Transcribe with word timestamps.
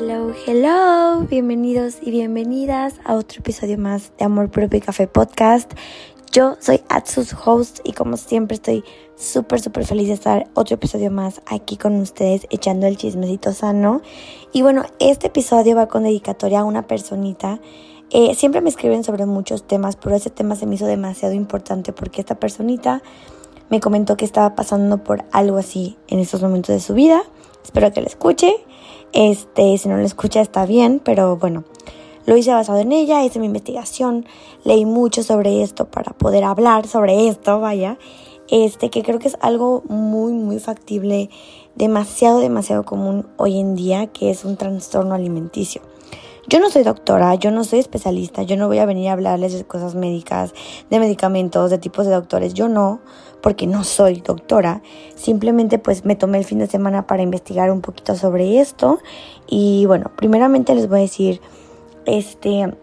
Hello, 0.00 0.32
hello, 0.46 1.26
bienvenidos 1.28 1.96
y 2.00 2.12
bienvenidas 2.12 2.94
a 3.04 3.16
otro 3.16 3.40
episodio 3.40 3.78
más 3.78 4.12
de 4.16 4.26
Amor 4.26 4.48
Propio 4.48 4.78
y 4.78 4.80
Café 4.80 5.08
Podcast. 5.08 5.72
Yo 6.30 6.56
soy 6.60 6.82
Atsu, 6.88 7.24
su 7.24 7.36
host, 7.44 7.80
y 7.82 7.94
como 7.94 8.16
siempre 8.16 8.54
estoy 8.54 8.84
súper, 9.16 9.60
súper 9.60 9.84
feliz 9.84 10.06
de 10.06 10.14
estar 10.14 10.46
otro 10.54 10.76
episodio 10.76 11.10
más 11.10 11.42
aquí 11.46 11.76
con 11.76 11.96
ustedes 11.96 12.46
echando 12.50 12.86
el 12.86 12.96
chismecito 12.96 13.52
sano. 13.52 14.00
Y 14.52 14.62
bueno, 14.62 14.84
este 15.00 15.26
episodio 15.26 15.74
va 15.74 15.88
con 15.88 16.04
dedicatoria 16.04 16.60
a 16.60 16.64
una 16.64 16.86
personita. 16.86 17.58
Eh, 18.10 18.36
siempre 18.36 18.60
me 18.60 18.70
escriben 18.70 19.02
sobre 19.02 19.26
muchos 19.26 19.66
temas, 19.66 19.96
pero 19.96 20.14
ese 20.14 20.30
tema 20.30 20.54
se 20.54 20.66
me 20.66 20.76
hizo 20.76 20.86
demasiado 20.86 21.34
importante 21.34 21.92
porque 21.92 22.20
esta 22.20 22.36
personita 22.36 23.02
me 23.68 23.80
comentó 23.80 24.16
que 24.16 24.24
estaba 24.24 24.54
pasando 24.54 25.02
por 25.02 25.24
algo 25.32 25.56
así 25.56 25.96
en 26.06 26.20
estos 26.20 26.40
momentos 26.40 26.72
de 26.72 26.80
su 26.80 26.94
vida. 26.94 27.20
Espero 27.64 27.92
que 27.92 28.00
lo 28.00 28.06
escuche. 28.06 28.54
Este, 29.12 29.76
si 29.78 29.88
no 29.88 29.96
lo 29.96 30.04
escucha 30.04 30.40
está 30.40 30.66
bien, 30.66 31.00
pero 31.02 31.36
bueno, 31.36 31.64
lo 32.26 32.36
hice 32.36 32.52
basado 32.52 32.78
en 32.78 32.92
ella, 32.92 33.24
hice 33.24 33.38
mi 33.38 33.46
investigación, 33.46 34.26
leí 34.64 34.84
mucho 34.84 35.22
sobre 35.22 35.62
esto 35.62 35.86
para 35.86 36.12
poder 36.12 36.44
hablar 36.44 36.86
sobre 36.86 37.28
esto, 37.28 37.60
vaya. 37.60 37.98
Este, 38.50 38.90
que 38.90 39.02
creo 39.02 39.18
que 39.18 39.28
es 39.28 39.36
algo 39.40 39.82
muy, 39.88 40.32
muy 40.32 40.58
factible, 40.58 41.30
demasiado, 41.74 42.40
demasiado 42.40 42.84
común 42.84 43.26
hoy 43.36 43.58
en 43.58 43.74
día, 43.74 44.08
que 44.08 44.30
es 44.30 44.44
un 44.44 44.56
trastorno 44.56 45.14
alimenticio. 45.14 45.82
Yo 46.50 46.60
no 46.60 46.70
soy 46.70 46.82
doctora, 46.82 47.34
yo 47.34 47.50
no 47.50 47.62
soy 47.62 47.78
especialista, 47.78 48.42
yo 48.42 48.56
no 48.56 48.68
voy 48.68 48.78
a 48.78 48.86
venir 48.86 49.08
a 49.08 49.12
hablarles 49.12 49.52
de 49.52 49.64
cosas 49.64 49.94
médicas, 49.94 50.54
de 50.88 50.98
medicamentos, 50.98 51.70
de 51.70 51.76
tipos 51.76 52.06
de 52.06 52.12
doctores, 52.12 52.54
yo 52.54 52.68
no, 52.68 53.00
porque 53.42 53.66
no 53.66 53.84
soy 53.84 54.20
doctora. 54.20 54.82
Simplemente 55.14 55.78
pues 55.78 56.04
me 56.04 56.16
tomé 56.16 56.38
el 56.38 56.44
fin 56.44 56.58
de 56.58 56.66
semana 56.66 57.06
para 57.06 57.22
investigar 57.22 57.70
un 57.70 57.80
poquito 57.80 58.16
sobre 58.16 58.60
esto 58.60 58.98
y 59.46 59.86
bueno, 59.86 60.10
primeramente 60.16 60.74
les 60.74 60.88
voy 60.88 60.98
a 60.98 61.02
decir 61.02 61.40
este 62.06 62.74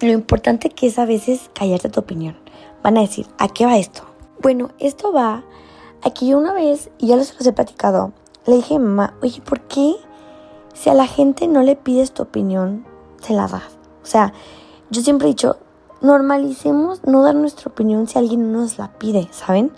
lo 0.00 0.12
importante 0.12 0.70
que 0.70 0.86
es 0.86 0.98
a 0.98 1.04
veces 1.04 1.50
callarte 1.54 1.90
tu 1.90 2.00
opinión. 2.00 2.36
Van 2.82 2.96
a 2.96 3.02
decir, 3.02 3.26
¿a 3.38 3.48
qué 3.48 3.66
va 3.66 3.76
esto? 3.76 4.02
Bueno, 4.40 4.70
esto 4.78 5.12
va 5.12 5.44
aquí 6.02 6.28
yo 6.28 6.38
una 6.38 6.54
vez, 6.54 6.90
y 6.98 7.08
ya 7.08 7.16
los, 7.16 7.34
he 7.46 7.52
platicado, 7.52 8.12
le 8.46 8.56
dije 8.56 8.78
mamá, 8.78 9.14
oye, 9.20 9.42
¿por 9.42 9.60
qué 9.60 9.96
si 10.80 10.88
a 10.88 10.94
la 10.94 11.06
gente 11.06 11.46
no 11.48 11.62
le 11.62 11.76
pides 11.76 12.12
tu 12.12 12.22
opinión, 12.22 12.86
se 13.20 13.34
la 13.34 13.48
das. 13.48 13.78
O 14.02 14.06
sea, 14.06 14.32
yo 14.88 15.02
siempre 15.02 15.28
he 15.28 15.32
dicho, 15.32 15.58
normalicemos 16.00 17.02
no 17.04 17.22
dar 17.22 17.34
nuestra 17.34 17.70
opinión 17.70 18.06
si 18.06 18.18
alguien 18.18 18.52
nos 18.52 18.78
la 18.78 18.92
pide, 18.98 19.28
¿saben? 19.30 19.70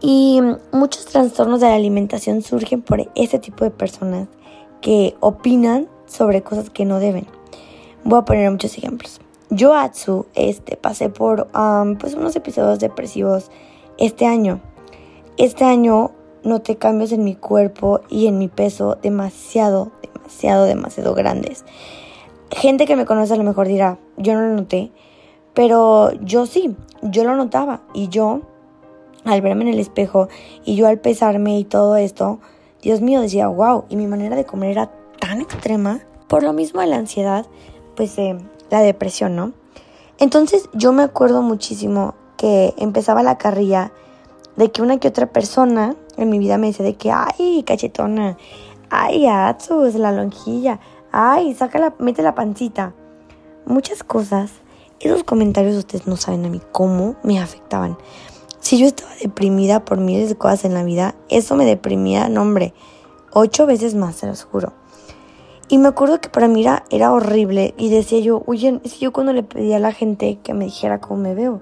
Y 0.00 0.40
muchos 0.72 1.06
trastornos 1.06 1.60
de 1.60 1.68
la 1.68 1.74
alimentación 1.74 2.42
surgen 2.42 2.82
por 2.82 3.08
ese 3.14 3.38
tipo 3.38 3.64
de 3.64 3.70
personas 3.70 4.28
que 4.80 5.14
opinan 5.20 5.88
sobre 6.06 6.42
cosas 6.42 6.70
que 6.70 6.84
no 6.84 6.98
deben. 6.98 7.26
Voy 8.04 8.18
a 8.18 8.24
poner 8.24 8.50
muchos 8.50 8.76
ejemplos. 8.76 9.20
Yo, 9.50 9.74
Atsu, 9.74 10.26
este, 10.34 10.76
pasé 10.76 11.08
por 11.08 11.48
um, 11.54 11.96
pues 11.96 12.14
unos 12.14 12.34
episodios 12.34 12.80
depresivos 12.80 13.50
este 13.98 14.26
año. 14.26 14.60
Este 15.36 15.64
año 15.64 16.10
noté 16.42 16.76
cambios 16.76 17.12
en 17.12 17.22
mi 17.22 17.36
cuerpo 17.36 18.00
y 18.08 18.26
en 18.26 18.38
mi 18.38 18.48
peso 18.48 18.96
demasiado, 19.00 19.92
demasiado, 20.02 20.64
demasiado 20.64 21.14
grandes 21.14 21.64
gente 22.56 22.86
que 22.86 22.96
me 22.96 23.06
conoce 23.06 23.34
a 23.34 23.36
lo 23.36 23.44
mejor 23.44 23.66
dirá, 23.66 23.98
yo 24.16 24.34
no 24.34 24.42
lo 24.42 24.54
noté, 24.54 24.92
pero 25.54 26.12
yo 26.20 26.46
sí, 26.46 26.74
yo 27.02 27.24
lo 27.24 27.36
notaba 27.36 27.82
y 27.94 28.08
yo 28.08 28.40
al 29.24 29.40
verme 29.40 29.62
en 29.62 29.74
el 29.74 29.78
espejo 29.78 30.28
y 30.64 30.76
yo 30.76 30.86
al 30.86 30.98
pesarme 30.98 31.58
y 31.58 31.64
todo 31.64 31.96
esto, 31.96 32.40
Dios 32.80 33.00
mío, 33.00 33.20
decía, 33.20 33.48
wow, 33.48 33.84
y 33.88 33.96
mi 33.96 34.06
manera 34.06 34.36
de 34.36 34.44
comer 34.44 34.70
era 34.70 34.90
tan 35.20 35.40
extrema, 35.40 36.00
por 36.28 36.42
lo 36.42 36.52
mismo 36.52 36.80
de 36.80 36.88
la 36.88 36.96
ansiedad, 36.96 37.46
pues 37.94 38.18
eh, 38.18 38.36
la 38.70 38.80
depresión, 38.80 39.36
¿no? 39.36 39.52
Entonces 40.18 40.68
yo 40.72 40.92
me 40.92 41.02
acuerdo 41.02 41.42
muchísimo 41.42 42.14
que 42.36 42.74
empezaba 42.78 43.22
la 43.22 43.38
carrilla 43.38 43.92
de 44.56 44.70
que 44.70 44.82
una 44.82 44.98
que 44.98 45.08
otra 45.08 45.26
persona 45.26 45.94
en 46.16 46.30
mi 46.30 46.38
vida 46.38 46.58
me 46.58 46.68
decía 46.68 46.84
de 46.84 46.94
que, 46.94 47.10
ay, 47.10 47.62
cachetona, 47.66 48.36
ay, 48.90 49.26
Atsu, 49.26 49.84
es 49.84 49.94
la 49.94 50.12
lonjilla, 50.12 50.80
ay, 51.10 51.54
saca 51.54 51.78
la, 51.78 51.94
mete 51.98 52.22
la 52.22 52.34
pancita. 52.34 52.94
Muchas 53.64 54.02
cosas. 54.02 54.50
Esos 55.02 55.24
comentarios 55.24 55.76
ustedes 55.76 56.06
no 56.06 56.16
saben 56.16 56.44
a 56.46 56.48
mí 56.48 56.60
cómo 56.70 57.16
me 57.24 57.40
afectaban. 57.40 57.98
Si 58.60 58.78
yo 58.78 58.86
estaba 58.86 59.10
deprimida 59.20 59.84
por 59.84 59.98
miles 59.98 60.28
de 60.28 60.36
cosas 60.36 60.64
en 60.64 60.74
la 60.74 60.84
vida, 60.84 61.16
eso 61.28 61.56
me 61.56 61.64
deprimía, 61.64 62.28
no 62.28 62.42
hombre, 62.42 62.72
ocho 63.32 63.66
veces 63.66 63.96
más, 63.96 64.14
se 64.14 64.28
los 64.28 64.44
juro. 64.44 64.72
Y 65.68 65.78
me 65.78 65.88
acuerdo 65.88 66.20
que 66.20 66.28
para 66.28 66.46
mí 66.46 66.64
era, 66.90 67.12
horrible 67.12 67.74
y 67.76 67.90
decía 67.90 68.20
yo, 68.20 68.44
oye, 68.46 68.80
es 68.84 69.00
yo 69.00 69.12
cuando 69.12 69.32
le 69.32 69.42
pedía 69.42 69.76
a 69.76 69.80
la 69.80 69.90
gente 69.90 70.38
que 70.44 70.54
me 70.54 70.66
dijera 70.66 71.00
cómo 71.00 71.20
me 71.20 71.34
veo. 71.34 71.60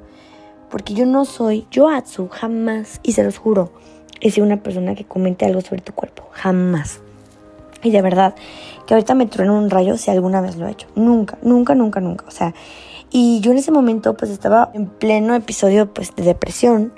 Porque 0.68 0.92
yo 0.92 1.06
no 1.06 1.24
soy, 1.24 1.66
yo 1.70 1.88
Atsu, 1.88 2.28
jamás, 2.28 3.00
y 3.02 3.12
se 3.12 3.24
los 3.24 3.38
juro, 3.38 3.70
he 4.20 4.30
sido 4.30 4.46
una 4.46 4.62
persona 4.62 4.94
que 4.94 5.06
comente 5.06 5.46
algo 5.46 5.62
sobre 5.62 5.80
tu 5.80 5.94
cuerpo, 5.94 6.24
jamás. 6.32 7.00
Y 7.82 7.90
de 7.90 8.02
verdad, 8.02 8.34
que 8.86 8.92
ahorita 8.92 9.14
me 9.14 9.24
trueno 9.24 9.56
un 9.56 9.70
rayo 9.70 9.96
si 9.96 10.10
alguna 10.10 10.42
vez 10.42 10.56
lo 10.56 10.68
he 10.68 10.72
hecho. 10.72 10.88
Nunca, 10.94 11.38
nunca, 11.42 11.74
nunca, 11.74 12.00
nunca. 12.00 12.26
O 12.28 12.30
sea, 12.30 12.52
y 13.10 13.40
yo 13.40 13.50
en 13.52 13.58
ese 13.58 13.72
momento 13.72 14.16
pues 14.16 14.30
estaba 14.30 14.70
en 14.74 14.86
pleno 14.86 15.34
episodio 15.34 15.92
pues 15.92 16.14
de 16.14 16.22
depresión. 16.22 16.92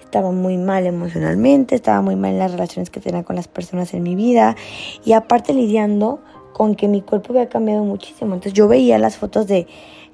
Estaba 0.00 0.32
muy 0.32 0.56
mal 0.56 0.86
emocionalmente, 0.86 1.74
estaba 1.74 2.00
muy 2.00 2.16
mal 2.16 2.32
en 2.32 2.38
las 2.38 2.52
relaciones 2.52 2.88
que 2.88 3.00
tenía 3.00 3.24
con 3.24 3.36
las 3.36 3.46
personas 3.46 3.92
en 3.92 4.02
mi 4.02 4.14
vida. 4.14 4.56
Y 5.04 5.12
aparte 5.12 5.52
lidiando 5.52 6.20
con 6.54 6.74
que 6.74 6.88
mi 6.88 7.02
cuerpo 7.02 7.32
había 7.32 7.48
cambiado 7.48 7.84
muchísimo. 7.84 8.34
Entonces 8.34 8.54
yo 8.54 8.68
veía 8.68 8.98
las 8.98 9.16
fotos 9.16 9.46
de 9.46 9.66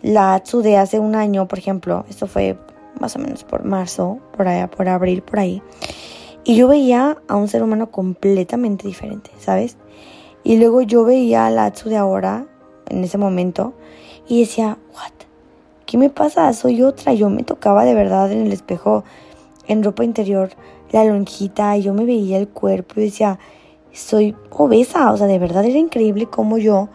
la 0.03 0.34
Atsu 0.34 0.62
de 0.62 0.76
hace 0.76 0.98
un 0.98 1.15
año, 1.15 1.47
por 1.47 1.59
ejemplo. 1.59 2.04
Esto 2.10 2.26
fue 2.26 2.59
más 3.00 3.15
o 3.16 3.19
menos 3.19 3.44
por 3.44 3.65
marzo, 3.65 4.19
por 4.36 4.48
allá, 4.48 4.69
por 4.69 4.88
abril, 4.88 5.22
por 5.22 5.38
ahí. 5.38 5.62
Y 6.44 6.56
yo 6.56 6.69
veía 6.69 7.16
a 7.28 7.36
un 7.36 7.48
ser 7.48 7.62
humano 7.62 7.91
completamente 7.91 8.86
diferente, 8.86 9.31
¿sabes? 9.38 9.78
Y 10.42 10.59
luego 10.59 10.82
yo 10.82 11.04
veía 11.04 11.47
a 11.47 11.50
la 11.50 11.66
Atsu 11.66 11.88
de 11.88 11.97
ahora, 11.97 12.47
en 12.91 13.03
ese 13.03 13.16
momento, 13.16 13.72
y 14.28 14.41
decía, 14.41 14.76
¿what? 14.92 15.24
¿Qué 15.87 15.99
me 15.99 16.11
pasa? 16.11 16.53
Soy 16.53 16.83
otra. 16.83 17.15
Yo 17.15 17.31
me 17.31 17.43
tocaba 17.43 17.84
de 17.84 17.95
verdad 17.95 18.31
en 18.33 18.47
el 18.47 18.53
espejo, 18.53 19.05
en 19.67 19.83
ropa 19.83 20.05
interior, 20.05 20.50
la 20.93 21.05
lonjita, 21.05 21.77
y 21.77 21.83
yo 21.83 21.95
me 21.95 22.05
veía 22.05 22.39
el 22.39 22.49
cuerpo 22.49 22.95
y 22.97 23.05
decía, 23.05 23.39
soy 23.93 24.34
obesa. 24.50 25.12
O 25.12 25.17
sea, 25.17 25.27
de 25.27 25.39
verdad 25.39 25.65
era 25.65 25.78
increíble 25.78 26.27
cómo 26.27 26.59
yo 26.59 26.89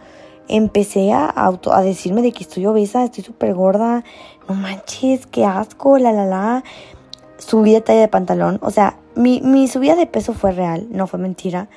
empecé 0.48 1.12
a, 1.12 1.26
auto, 1.26 1.72
a 1.72 1.82
decirme 1.82 2.22
de 2.22 2.32
que 2.32 2.42
estoy 2.42 2.66
obesa, 2.66 3.04
estoy 3.04 3.22
súper 3.22 3.54
gorda, 3.54 4.02
no 4.48 4.54
manches, 4.54 5.26
qué 5.26 5.44
asco, 5.44 5.98
la 5.98 6.12
la 6.12 6.26
la. 6.26 6.64
Subí 7.38 7.72
de 7.72 7.80
talla 7.80 8.00
de 8.00 8.08
pantalón. 8.08 8.58
O 8.62 8.70
sea, 8.70 8.98
mi, 9.14 9.40
mi 9.40 9.68
subida 9.68 9.94
de 9.96 10.06
peso 10.06 10.34
fue 10.34 10.52
real, 10.52 10.88
no 10.90 11.06
fue 11.06 11.18
mentira. 11.18 11.68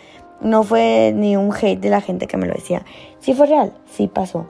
No 0.41 0.63
fue 0.63 1.13
ni 1.15 1.37
un 1.37 1.53
hate 1.53 1.79
de 1.79 1.89
la 1.89 2.01
gente 2.01 2.27
que 2.27 2.35
me 2.35 2.47
lo 2.47 2.53
decía. 2.53 2.83
Sí 3.19 3.33
fue 3.33 3.47
real, 3.47 3.73
sí 3.89 4.07
pasó. 4.07 4.45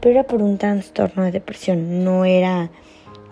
Pero 0.00 0.14
era 0.14 0.24
por 0.24 0.42
un 0.42 0.58
trastorno 0.58 1.24
de 1.24 1.32
depresión, 1.32 2.04
no 2.04 2.24
era 2.24 2.70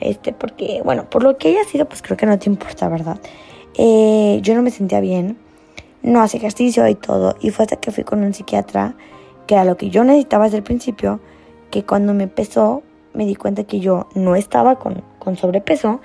este, 0.00 0.32
porque, 0.32 0.82
bueno, 0.84 1.09
por 1.09 1.22
lo 1.22 1.38
que 1.38 1.49
haya 1.49 1.65
sido, 1.65 1.87
pues 1.87 2.03
creo 2.03 2.16
que 2.16 2.27
no 2.27 2.38
te 2.38 2.50
importa, 2.50 2.88
¿verdad? 2.88 3.19
Eh, 3.78 4.41
yo 4.43 4.54
no 4.54 4.62
me 4.62 4.71
sentía 4.71 5.00
bien, 5.00 5.38
no 6.03 6.21
hacía 6.21 6.38
ejercicio 6.38 6.87
y 6.88 6.94
todo. 6.94 7.37
Y 7.41 7.50
fue 7.50 7.65
hasta 7.65 7.76
que 7.76 7.91
fui 7.91 8.05
con 8.05 8.22
un 8.22 8.34
psiquiatra, 8.34 8.94
que 9.47 9.56
a 9.56 9.65
lo 9.65 9.76
que 9.76 9.91
yo 9.91 10.05
necesitaba 10.05 10.44
desde 10.44 10.59
el 10.59 10.62
principio, 10.62 11.21
que 11.71 11.84
cuando 11.84 12.15
me 12.15 12.28
pesó, 12.28 12.82
me 13.15 13.26
di 13.26 13.34
cuenta 13.34 13.65
que 13.65 13.81
yo 13.81 14.09
no 14.15 14.37
estaba 14.37 14.78
con, 14.78 15.03
con 15.19 15.37
sobrepeso, 15.37 16.00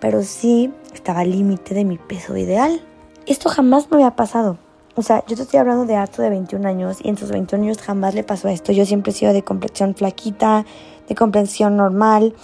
pero 0.00 0.22
sí 0.22 0.72
estaba 0.92 1.20
al 1.20 1.30
límite 1.30 1.74
de 1.74 1.84
mi 1.84 1.98
peso 1.98 2.36
ideal. 2.36 2.80
Esto 3.26 3.48
jamás 3.48 3.90
me 3.90 3.96
había 3.96 4.16
pasado. 4.16 4.58
O 4.96 5.02
sea, 5.02 5.22
yo 5.26 5.36
te 5.36 5.42
estoy 5.42 5.60
hablando 5.60 5.84
de 5.84 5.94
Arto 5.94 6.22
de 6.22 6.30
21 6.30 6.66
años 6.66 6.98
y 7.02 7.10
en 7.10 7.18
sus 7.18 7.30
21 7.30 7.64
años 7.64 7.78
jamás 7.78 8.14
le 8.14 8.24
pasó 8.24 8.48
esto. 8.48 8.72
Yo 8.72 8.86
siempre 8.86 9.12
he 9.12 9.14
sido 9.14 9.34
de 9.34 9.42
complexión 9.42 9.94
flaquita, 9.94 10.64
de 11.06 11.14
complexión 11.14 11.76
normal, 11.76 12.34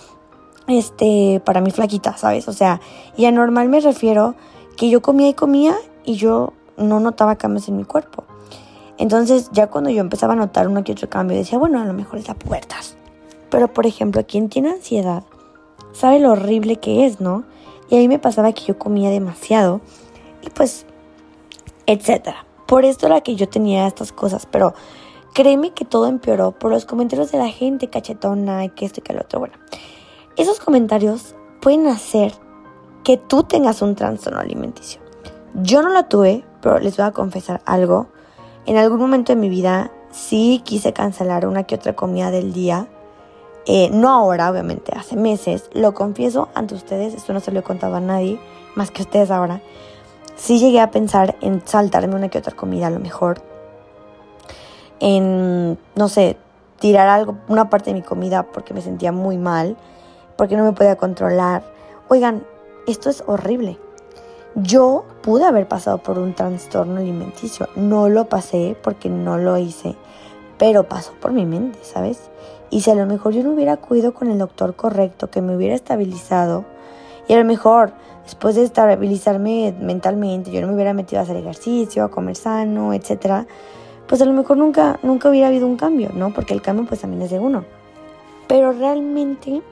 este, 0.69 1.41
para 1.45 1.63
mí 1.63 1.71
flaquita, 1.71 2.17
¿sabes? 2.19 2.49
O 2.49 2.53
sea, 2.53 2.81
y 3.17 3.25
a 3.25 3.33
normal 3.33 3.71
me 3.71 3.81
refiero 3.81 4.35
que 4.77 4.91
yo 4.91 5.01
comía 5.01 5.29
y 5.29 5.35
comía 5.35 5.75
y 6.05 6.17
yo 6.17 6.53
no 6.77 7.01
notaba 7.01 7.37
cambios 7.37 7.69
en 7.69 7.79
mi 7.79 7.85
cuerpo. 7.85 8.25
Entonces, 8.99 9.49
ya 9.53 9.69
cuando 9.69 9.89
yo 9.89 10.01
empezaba 10.01 10.35
a 10.35 10.37
notar 10.37 10.69
uno 10.69 10.85
que 10.85 10.93
otro 10.93 11.09
cambio, 11.09 11.37
decía, 11.37 11.59
bueno, 11.59 11.81
a 11.81 11.85
lo 11.87 11.95
mejor 11.95 12.19
es 12.19 12.29
la 12.29 12.35
puertas. 12.35 12.97
Pero, 13.51 13.73
por 13.73 13.87
ejemplo, 13.87 14.25
quien 14.27 14.51
tiene 14.51 14.71
ansiedad 14.71 15.25
sabe 15.93 16.21
lo 16.21 16.33
horrible 16.33 16.77
que 16.77 17.07
es, 17.07 17.21
¿no? 17.21 17.45
Y 17.89 17.97
a 17.97 17.99
mí 17.99 18.09
me 18.09 18.19
pasaba 18.19 18.53
que 18.53 18.65
yo 18.65 18.79
comía 18.79 19.11
demasiado 19.11 19.81
y 20.43 20.51
pues 20.51 20.87
etcétera. 21.93 22.47
Por 22.67 22.85
esto 22.85 23.07
era 23.07 23.21
que 23.21 23.37
yo 23.37 23.49
tenía 23.49 23.87
estas 23.87 24.13
cosas, 24.13 24.47
pero 24.51 24.73
créeme 25.35 25.73
que 25.73 25.85
todo 25.85 26.07
empeoró 26.07 26.53
por 26.53 26.71
los 26.71 26.87
comentarios 26.87 27.31
de 27.31 27.39
la 27.39 27.49
gente 27.49 27.91
cachetona, 27.91 28.67
que 28.69 28.87
esto 28.87 29.01
y 29.01 29.03
que 29.03 29.13
lo 29.13 29.21
otro. 29.21 29.41
Bueno, 29.41 29.55
esos 30.37 30.59
comentarios 30.59 31.35
pueden 31.61 31.87
hacer 31.87 32.33
que 33.05 33.19
tú 33.19 33.43
tengas 33.43 33.83
un 33.83 33.95
trastorno 33.95 34.41
alimenticio. 34.41 35.03
Yo 35.55 35.83
no 35.83 35.91
lo 35.91 36.05
tuve, 36.07 36.45
pero 36.63 36.79
les 36.79 36.97
voy 36.97 37.05
a 37.05 37.11
confesar 37.11 37.61
algo. 37.67 38.07
En 38.65 38.79
algún 38.79 38.99
momento 38.99 39.33
de 39.33 39.37
mi 39.37 39.51
vida 39.51 39.91
sí 40.11 40.63
quise 40.65 40.95
cancelar 40.95 41.47
una 41.47 41.65
que 41.65 41.75
otra 41.75 41.95
comida 41.95 42.31
del 42.31 42.55
día. 42.55 42.89
Eh, 43.67 43.91
no 43.93 44.09
ahora, 44.09 44.51
obviamente, 44.51 44.93
hace 44.97 45.17
meses. 45.17 45.69
Lo 45.75 45.93
confieso 45.93 46.49
ante 46.55 46.75
ustedes, 46.75 47.13
esto 47.13 47.35
no 47.35 47.41
se 47.41 47.53
lo 47.53 47.61
he 47.61 47.63
contado 47.63 47.97
a 47.97 48.01
nadie, 48.01 48.41
más 48.77 48.91
que 48.91 49.03
a 49.03 49.05
ustedes 49.05 49.31
ahora. 49.31 49.61
Sí 50.37 50.59
llegué 50.59 50.81
a 50.81 50.91
pensar 50.91 51.37
en 51.41 51.63
saltarme 51.67 52.15
una 52.15 52.29
que 52.29 52.39
otra 52.39 52.55
comida 52.55 52.87
a 52.87 52.91
lo 52.91 52.99
mejor. 52.99 53.43
En, 55.01 55.79
no 55.95 56.09
sé, 56.09 56.37
tirar 56.79 57.09
algo, 57.09 57.37
una 57.49 57.71
parte 57.71 57.91
de 57.91 57.95
mi 57.95 58.03
comida 58.03 58.45
porque 58.45 58.75
me 58.75 58.81
sentía 58.81 59.13
muy 59.13 59.39
mal, 59.39 59.77
porque 60.37 60.57
no 60.57 60.65
me 60.65 60.73
podía 60.73 60.97
controlar. 60.97 61.63
Oigan, 62.09 62.45
esto 62.87 63.11
es 63.11 63.23
horrible. 63.27 63.79
Yo 64.55 65.05
pude 65.23 65.45
haber 65.45 65.67
pasado 65.67 65.99
por 65.99 66.19
un 66.19 66.35
trastorno 66.35 66.99
alimenticio. 66.99 67.69
No 67.77 68.09
lo 68.09 68.29
pasé 68.29 68.77
porque 68.83 69.09
no 69.09 69.39
lo 69.39 69.57
hice, 69.57 69.97
pero 70.59 70.89
pasó 70.89 71.13
por 71.21 71.33
mi 71.33 71.47
mente, 71.47 71.79
¿sabes? 71.83 72.31
Y 72.69 72.81
si 72.81 72.91
a 72.91 72.95
lo 72.95 73.07
mejor 73.07 73.33
yo 73.33 73.43
no 73.43 73.53
hubiera 73.53 73.75
acudido 73.75 74.13
con 74.13 74.31
el 74.31 74.39
doctor 74.39 74.75
correcto, 74.75 75.31
que 75.31 75.43
me 75.43 75.57
hubiera 75.57 75.75
estabilizado, 75.75 76.65
y 77.29 77.35
a 77.35 77.39
lo 77.39 77.45
mejor 77.45 77.93
después 78.25 78.55
de 78.55 78.65
estabilizarme 78.65 79.75
mentalmente, 79.81 80.51
yo 80.51 80.61
no 80.61 80.69
me 80.69 80.75
hubiera 80.75 80.95
metido 80.95 81.21
a 81.21 81.25
hacer 81.25 81.37
ejercicio, 81.37 82.05
a 82.05 82.11
comer 82.11 82.37
sano, 82.37 82.95
etcétera, 82.95 83.47
pues 84.07 84.21
a 84.23 84.25
lo 84.25 84.33
mejor 84.33 84.57
nunca, 84.57 84.99
nunca 85.03 85.31
hubiera 85.31 85.49
habido 85.49 85.67
un 85.67 85.77
cambio, 85.77 86.11
¿no? 86.15 86.33
Porque 86.33 86.55
el 86.55 86.63
cambio 86.63 86.87
pues 86.87 87.01
también 87.01 87.23
es 87.23 87.31
de 87.31 87.39
uno. 87.39 87.65
Pero 88.49 88.73
realmente 88.73 89.63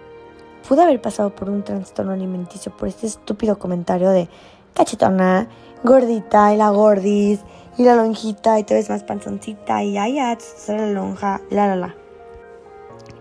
pude 0.68 0.82
haber 0.82 1.00
pasado 1.00 1.30
por 1.30 1.50
un 1.50 1.62
trastorno 1.62 2.12
alimenticio 2.12 2.72
por 2.76 2.88
este 2.88 3.06
estúpido 3.06 3.58
comentario 3.58 4.10
de 4.10 4.28
cachetona, 4.74 5.48
gordita 5.82 6.54
y 6.54 6.56
la 6.56 6.70
gordis 6.70 7.40
y 7.76 7.84
la 7.84 7.96
lonjita 7.96 8.58
y 8.58 8.64
te 8.64 8.74
ves 8.74 8.90
más 8.90 9.02
panzoncita 9.02 9.82
y 9.82 9.96
ay, 9.96 10.14
ya, 10.14 10.36
la 10.68 10.86
lonja, 10.86 11.40
la 11.50 11.66
la 11.66 11.76
la. 11.76 11.94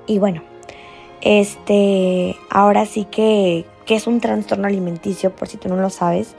Y 0.06 0.20
bueno, 0.20 0.42
este, 1.22 2.36
ahora 2.50 2.86
sí 2.86 3.06
que, 3.06 3.66
que 3.90 3.96
es 3.96 4.06
un 4.06 4.22
trastorno 4.22 4.68
alimenticio, 4.68 5.36
por 5.36 5.48
si 5.48 5.58
tú 5.58 5.68
no 5.68 5.76
lo 5.76 5.90
sabes. 5.90 6.36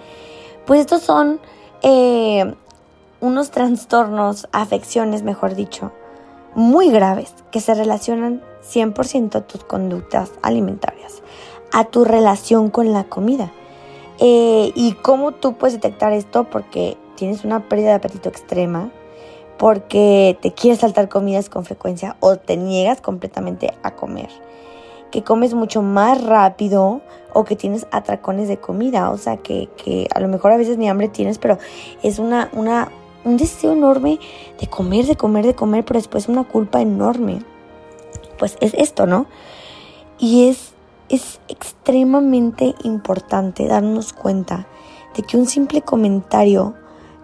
Pues 0.67 0.79
estos 0.79 1.02
son 1.02 1.41
eh, 1.82 2.55
unos 3.20 3.50
trastornos, 3.50 4.47
afecciones, 4.52 5.25
mejor 5.25 5.56
dicho, 5.56 5.91
muy 6.55 6.93
graves 6.93 7.35
que 7.50 7.61
se 7.61 7.75
relacionan 7.75 8.41
100% 8.62 9.35
a 9.35 9.41
tus 9.41 9.64
conductas 9.64 10.31
alimentarias, 10.43 11.25
a 11.73 11.87
tu 11.87 12.05
relación 12.05 12.70
con 12.70 12.93
la 12.93 13.02
comida. 13.02 13.50
Eh, 14.20 14.70
y 14.76 14.93
cómo 14.93 15.32
tú 15.32 15.55
puedes 15.55 15.75
detectar 15.75 16.12
esto 16.12 16.44
porque 16.44 16.97
tienes 17.17 17.44
una 17.44 17.69
pérdida 17.69 17.88
de 17.88 17.94
apetito 17.97 18.29
extrema, 18.29 18.93
porque 19.58 20.38
te 20.41 20.52
quieres 20.52 20.79
saltar 20.79 21.08
comidas 21.08 21.49
con 21.49 21.64
frecuencia 21.64 22.17
o 22.20 22.37
te 22.37 22.56
niegas 22.56 23.00
completamente 23.00 23.75
a 23.82 23.97
comer, 23.97 24.31
que 25.11 25.25
comes 25.25 25.52
mucho 25.55 25.82
más 25.82 26.23
rápido 26.23 27.00
o 27.32 27.44
que 27.44 27.56
tienes 27.56 27.87
atracones 27.91 28.49
de 28.49 28.59
comida, 28.59 29.11
o 29.11 29.19
sea 29.19 29.37
que, 29.37 29.69
que 29.77 30.09
a 30.15 30.21
lo 30.21 30.29
mejor 30.29 30.53
a 30.53 30.56
veces 30.56 30.79
ni 30.79 30.88
hambre 30.88 31.09
tienes, 31.09 31.38
pero 31.38 31.59
es 32.03 32.19
una, 32.19 32.49
una, 32.53 32.91
un 33.25 33.37
deseo 33.37 33.73
enorme 33.73 34.19
de 34.61 34.67
comer, 34.67 35.06
de 35.06 35.17
comer, 35.17 35.47
de 35.47 35.55
comer, 35.55 35.85
pero 35.85 35.99
después 35.99 36.29
una 36.29 36.44
culpa 36.44 36.81
enorme. 36.81 37.43
Pues 38.38 38.56
es 38.61 38.75
esto, 38.75 39.06
¿no? 39.06 39.27
Y 40.19 40.49
es 40.49 40.75
es 41.11 41.41
extremadamente 41.49 42.77
importante 42.85 43.67
darnos 43.67 44.12
cuenta 44.12 44.67
de 45.15 45.25
que 45.25 45.37
un 45.37 45.47
simple 45.47 45.83
comentario 45.83 46.75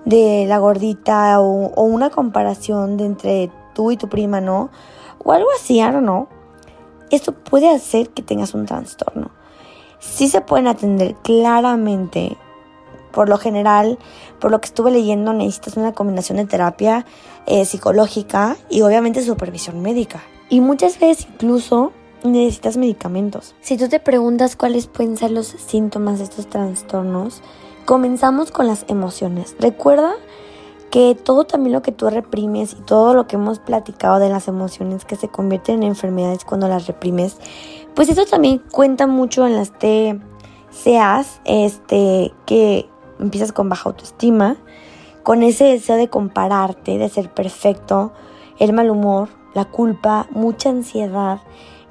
de 0.04 0.44
la 0.48 0.58
gordita 0.58 1.40
o, 1.40 1.82
una 1.82 2.10
comparación 2.10 2.96
de 2.96 3.06
entre 3.06 3.50
tú 3.74 3.92
y 3.92 3.96
tu 3.96 4.08
prima, 4.08 4.40
¿no? 4.40 4.70
O 5.24 5.32
algo 5.32 5.48
así, 5.56 5.78
I 5.78 5.82
don't 5.82 6.00
know. 6.00 6.26
Esto 7.10 7.32
puede 7.32 7.68
hacer 7.68 8.10
que 8.10 8.22
tengas 8.22 8.54
un 8.54 8.66
trastorno. 8.66 9.30
Sí 9.98 10.28
se 10.28 10.40
pueden 10.40 10.66
atender 10.66 11.14
claramente. 11.16 12.36
Por 13.12 13.28
lo 13.28 13.38
general, 13.38 13.98
por 14.40 14.50
lo 14.50 14.60
que 14.60 14.66
estuve 14.66 14.90
leyendo, 14.90 15.32
necesitas 15.32 15.76
una 15.76 15.92
combinación 15.92 16.36
de 16.36 16.44
terapia 16.44 17.06
eh, 17.46 17.64
psicológica 17.64 18.56
y 18.68 18.82
obviamente 18.82 19.22
supervisión 19.22 19.80
médica. 19.80 20.22
Y 20.50 20.60
muchas 20.60 20.98
veces 20.98 21.26
incluso 21.32 21.92
necesitas 22.24 22.76
medicamentos. 22.76 23.54
Si 23.60 23.76
tú 23.76 23.88
te 23.88 24.00
preguntas 24.00 24.56
cuáles 24.56 24.86
pueden 24.86 25.16
ser 25.16 25.30
los 25.30 25.46
síntomas 25.46 26.18
de 26.18 26.24
estos 26.24 26.48
trastornos, 26.48 27.42
comenzamos 27.84 28.50
con 28.50 28.66
las 28.66 28.84
emociones. 28.88 29.56
Recuerda 29.58 30.14
que 30.90 31.14
todo 31.14 31.44
también 31.44 31.72
lo 31.72 31.82
que 31.82 31.92
tú 31.92 32.08
reprimes 32.10 32.72
y 32.72 32.82
todo 32.82 33.14
lo 33.14 33.26
que 33.26 33.36
hemos 33.36 33.58
platicado 33.58 34.18
de 34.18 34.28
las 34.28 34.48
emociones 34.48 35.04
que 35.04 35.16
se 35.16 35.28
convierten 35.28 35.82
en 35.82 35.88
enfermedades 35.88 36.44
cuando 36.44 36.68
las 36.68 36.86
reprimes, 36.86 37.36
pues 37.96 38.10
eso 38.10 38.26
también 38.26 38.62
cuenta 38.70 39.06
mucho 39.06 39.46
en 39.46 39.56
las 39.56 39.72
TCAs, 39.72 41.40
este, 41.46 42.32
que 42.44 42.90
empiezas 43.18 43.52
con 43.52 43.70
baja 43.70 43.88
autoestima, 43.88 44.58
con 45.22 45.42
ese 45.42 45.64
deseo 45.64 45.96
de 45.96 46.08
compararte, 46.08 46.98
de 46.98 47.08
ser 47.08 47.32
perfecto, 47.32 48.12
el 48.58 48.74
mal 48.74 48.90
humor, 48.90 49.30
la 49.54 49.64
culpa, 49.64 50.26
mucha 50.30 50.68
ansiedad, 50.68 51.40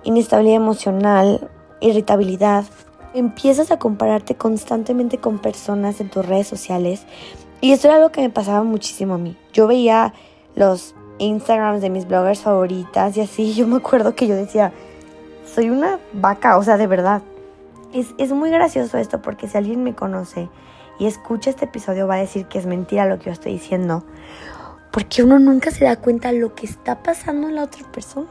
inestabilidad 0.04 0.58
emocional, 0.58 1.50
irritabilidad. 1.82 2.66
Empiezas 3.16 3.72
a 3.72 3.80
compararte 3.80 4.36
constantemente 4.36 5.18
con 5.18 5.40
personas 5.40 6.00
en 6.02 6.12
tus 6.12 6.24
redes 6.24 6.48
sociales. 6.48 7.08
Y 7.62 7.72
eso 7.72 7.88
era 7.88 7.98
algo 7.98 8.12
que 8.12 8.22
me 8.22 8.30
pasaba 8.30 8.64
muchísimo 8.64 9.16
a 9.16 9.18
mí. 9.18 9.36
Yo 9.54 9.66
veía 9.66 10.14
los 10.54 10.94
Instagrams 11.18 11.82
de 11.82 11.90
mis 11.90 12.08
bloggers 12.08 12.42
favoritas 12.42 13.18
y 13.18 13.22
así. 13.22 13.54
Yo 13.56 13.66
me 13.66 13.78
acuerdo 13.78 14.14
que 14.14 14.28
yo 14.28 14.36
decía, 14.36 14.72
soy 15.56 15.70
una 15.70 16.00
vaca, 16.12 16.58
o 16.58 16.64
sea, 16.64 16.76
de 16.76 16.86
verdad. 16.86 17.22
Es, 17.94 18.14
es 18.18 18.34
muy 18.34 18.50
gracioso 18.50 18.98
esto 18.98 19.22
porque 19.22 19.48
si 19.48 19.58
alguien 19.58 19.84
me 19.84 19.96
conoce 19.96 20.50
y 21.00 21.06
escucha 21.06 21.50
este 21.50 21.64
episodio 21.64 22.08
va 22.08 22.16
a 22.16 22.20
decir 22.20 22.46
que 22.48 22.60
es 22.60 22.66
mentira 22.66 23.06
lo 23.06 23.18
que 23.18 23.26
yo 23.26 23.32
estoy 23.32 23.54
diciendo. 23.54 24.04
Porque 24.92 25.24
uno 25.24 25.40
nunca 25.40 25.72
se 25.72 25.86
da 25.86 25.96
cuenta 25.96 26.34
de 26.34 26.40
lo 26.40 26.56
que 26.56 26.66
está 26.66 27.04
pasando 27.04 27.48
en 27.48 27.56
la 27.56 27.64
otra 27.64 27.90
persona. 27.90 28.28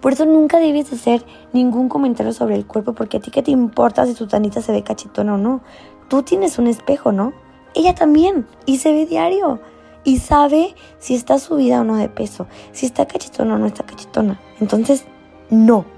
Por 0.00 0.14
eso 0.14 0.24
nunca 0.24 0.58
debes 0.58 0.90
hacer 0.90 1.22
ningún 1.52 1.90
comentario 1.90 2.32
sobre 2.32 2.54
el 2.54 2.66
cuerpo, 2.66 2.94
porque 2.94 3.18
a 3.18 3.20
ti 3.20 3.30
qué 3.30 3.42
te 3.42 3.50
importa 3.50 4.06
si 4.06 4.14
su 4.14 4.26
tanita 4.26 4.62
se 4.62 4.72
ve 4.72 4.82
cachetona 4.82 5.34
o 5.34 5.38
no. 5.38 5.60
Tú 6.08 6.22
tienes 6.22 6.58
un 6.58 6.66
espejo, 6.66 7.12
¿no? 7.12 7.34
Ella 7.74 7.94
también, 7.94 8.46
y 8.64 8.78
se 8.78 8.92
ve 8.92 9.04
diario. 9.04 9.60
Y 10.04 10.18
sabe 10.20 10.74
si 10.98 11.14
está 11.14 11.38
subida 11.38 11.82
o 11.82 11.84
no 11.84 11.96
de 11.96 12.08
peso, 12.08 12.46
si 12.72 12.86
está 12.86 13.06
cachetona 13.06 13.56
o 13.56 13.58
no 13.58 13.66
está 13.66 13.84
cachetona. 13.84 14.40
Entonces, 14.60 15.04
no. 15.50 15.97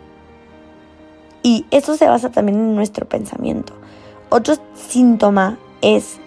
Y 1.42 1.66
eso 1.70 1.96
se 1.96 2.06
basa 2.06 2.30
también 2.30 2.58
en 2.58 2.74
nuestro 2.74 3.08
pensamiento. 3.08 3.72
Otro 4.28 4.54
síntoma 4.74 5.58
es 5.80 6.18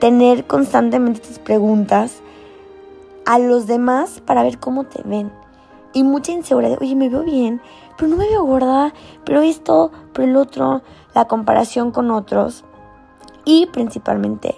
tener 0.00 0.46
constantemente 0.46 1.22
estas 1.22 1.38
preguntas 1.38 2.20
a 3.26 3.38
los 3.38 3.66
demás 3.66 4.20
para 4.20 4.42
ver 4.42 4.58
cómo 4.58 4.84
te 4.84 5.02
ven 5.04 5.30
y 5.92 6.02
mucha 6.02 6.32
inseguridad. 6.32 6.78
Oye, 6.80 6.94
me 6.94 7.08
veo 7.08 7.22
bien, 7.22 7.62
pero 7.96 8.10
no 8.10 8.16
me 8.16 8.28
veo 8.28 8.44
gorda, 8.44 8.92
pero 9.24 9.40
esto, 9.40 9.92
pero 10.12 10.28
el 10.28 10.36
otro, 10.36 10.82
la 11.14 11.26
comparación 11.26 11.90
con 11.90 12.10
otros 12.10 12.64
y 13.44 13.66
principalmente 13.66 14.56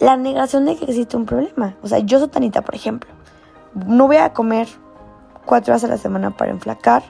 la 0.00 0.16
negación 0.16 0.66
de 0.66 0.76
que 0.76 0.84
existe 0.84 1.16
un 1.16 1.24
problema. 1.24 1.76
O 1.82 1.88
sea, 1.88 2.00
yo 2.00 2.18
soy 2.18 2.28
Tanita, 2.28 2.62
por 2.62 2.74
ejemplo, 2.74 3.10
no 3.74 4.06
voy 4.06 4.16
a 4.16 4.32
comer 4.32 4.68
cuatro 5.44 5.72
horas 5.72 5.84
a 5.84 5.88
la 5.88 5.96
semana 5.96 6.36
para 6.36 6.50
enflacar 6.50 7.02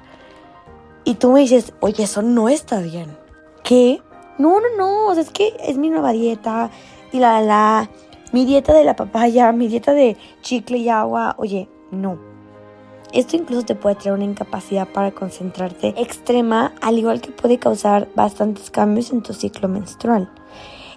y 1.06 1.14
tú 1.14 1.30
me 1.30 1.40
dices, 1.40 1.72
oye, 1.80 2.02
eso 2.02 2.20
no 2.20 2.48
está 2.48 2.80
bien. 2.80 3.16
¿Qué? 3.62 4.02
No, 4.38 4.60
no, 4.60 4.66
no, 4.76 5.06
o 5.06 5.14
sea, 5.14 5.22
es 5.22 5.30
que 5.30 5.56
es 5.60 5.78
mi 5.78 5.88
nueva 5.88 6.10
dieta 6.10 6.70
y 7.12 7.20
la, 7.20 7.40
la, 7.40 7.88
mi 8.32 8.44
dieta 8.44 8.74
de 8.74 8.82
la 8.82 8.96
papaya, 8.96 9.52
mi 9.52 9.68
dieta 9.68 9.92
de 9.92 10.16
chicle 10.42 10.78
y 10.78 10.88
agua, 10.88 11.36
oye, 11.38 11.68
no. 11.92 12.18
Esto 13.12 13.36
incluso 13.36 13.64
te 13.64 13.76
puede 13.76 13.94
traer 13.94 14.16
una 14.16 14.24
incapacidad 14.24 14.88
para 14.88 15.12
concentrarte 15.12 15.94
extrema, 15.96 16.74
al 16.82 16.98
igual 16.98 17.20
que 17.20 17.30
puede 17.30 17.60
causar 17.60 18.08
bastantes 18.16 18.72
cambios 18.72 19.12
en 19.12 19.22
tu 19.22 19.32
ciclo 19.32 19.68
menstrual. 19.68 20.28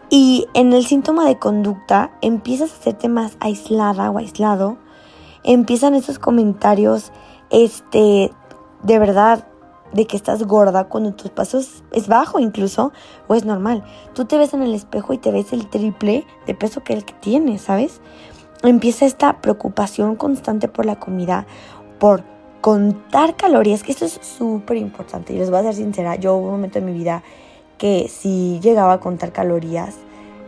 Y 0.09 0.47
en 0.55 0.73
el 0.73 0.87
síntoma 0.87 1.27
de 1.27 1.37
conducta 1.37 2.17
empiezas 2.21 2.71
a 2.71 2.75
hacerte 2.77 3.09
más 3.09 3.37
aislada 3.39 4.09
o 4.09 4.17
aislado. 4.17 4.79
Empiezan 5.43 5.93
esos 5.93 6.17
comentarios, 6.17 7.11
este, 7.51 8.31
de 8.81 8.99
verdad, 8.99 9.48
de 9.93 10.05
que 10.05 10.17
estás 10.17 10.43
gorda 10.43 10.86
cuando 10.86 11.13
tus 11.13 11.31
pasos 11.31 11.84
es 11.91 12.08
bajo 12.08 12.39
incluso 12.39 12.91
o 13.27 13.36
es 13.36 13.46
normal. 13.46 13.84
Tú 14.13 14.25
te 14.25 14.38
ves 14.38 14.53
en 14.53 14.62
el 14.62 14.74
espejo 14.74 15.13
y 15.13 15.17
te 15.17 15.31
ves 15.31 15.53
el 15.53 15.67
triple 15.67 16.25
de 16.46 16.55
peso 16.55 16.84
que 16.84 16.93
el 16.93 17.05
que 17.05 17.13
tienes, 17.13 17.62
¿sabes? 17.62 18.01
Empieza 18.63 19.05
esta 19.05 19.41
preocupación 19.41 20.15
constante 20.15 20.67
por 20.67 20.86
la 20.86 21.00
comida 21.00 21.48
por 22.00 22.24
contar 22.62 23.36
calorías, 23.36 23.84
que 23.84 23.91
esto 23.91 24.05
es 24.05 24.19
súper 24.22 24.77
importante. 24.77 25.34
Y 25.34 25.38
les 25.38 25.50
voy 25.50 25.60
a 25.60 25.63
ser 25.63 25.75
sincera, 25.75 26.15
yo 26.15 26.36
hubo 26.36 26.48
un 26.48 26.51
momento 26.51 26.79
en 26.79 26.86
mi 26.86 26.93
vida 26.93 27.24
que 27.77 28.10
si 28.10 28.60
llegaba 28.60 28.93
a 28.93 29.00
contar 29.00 29.31
calorías, 29.31 29.96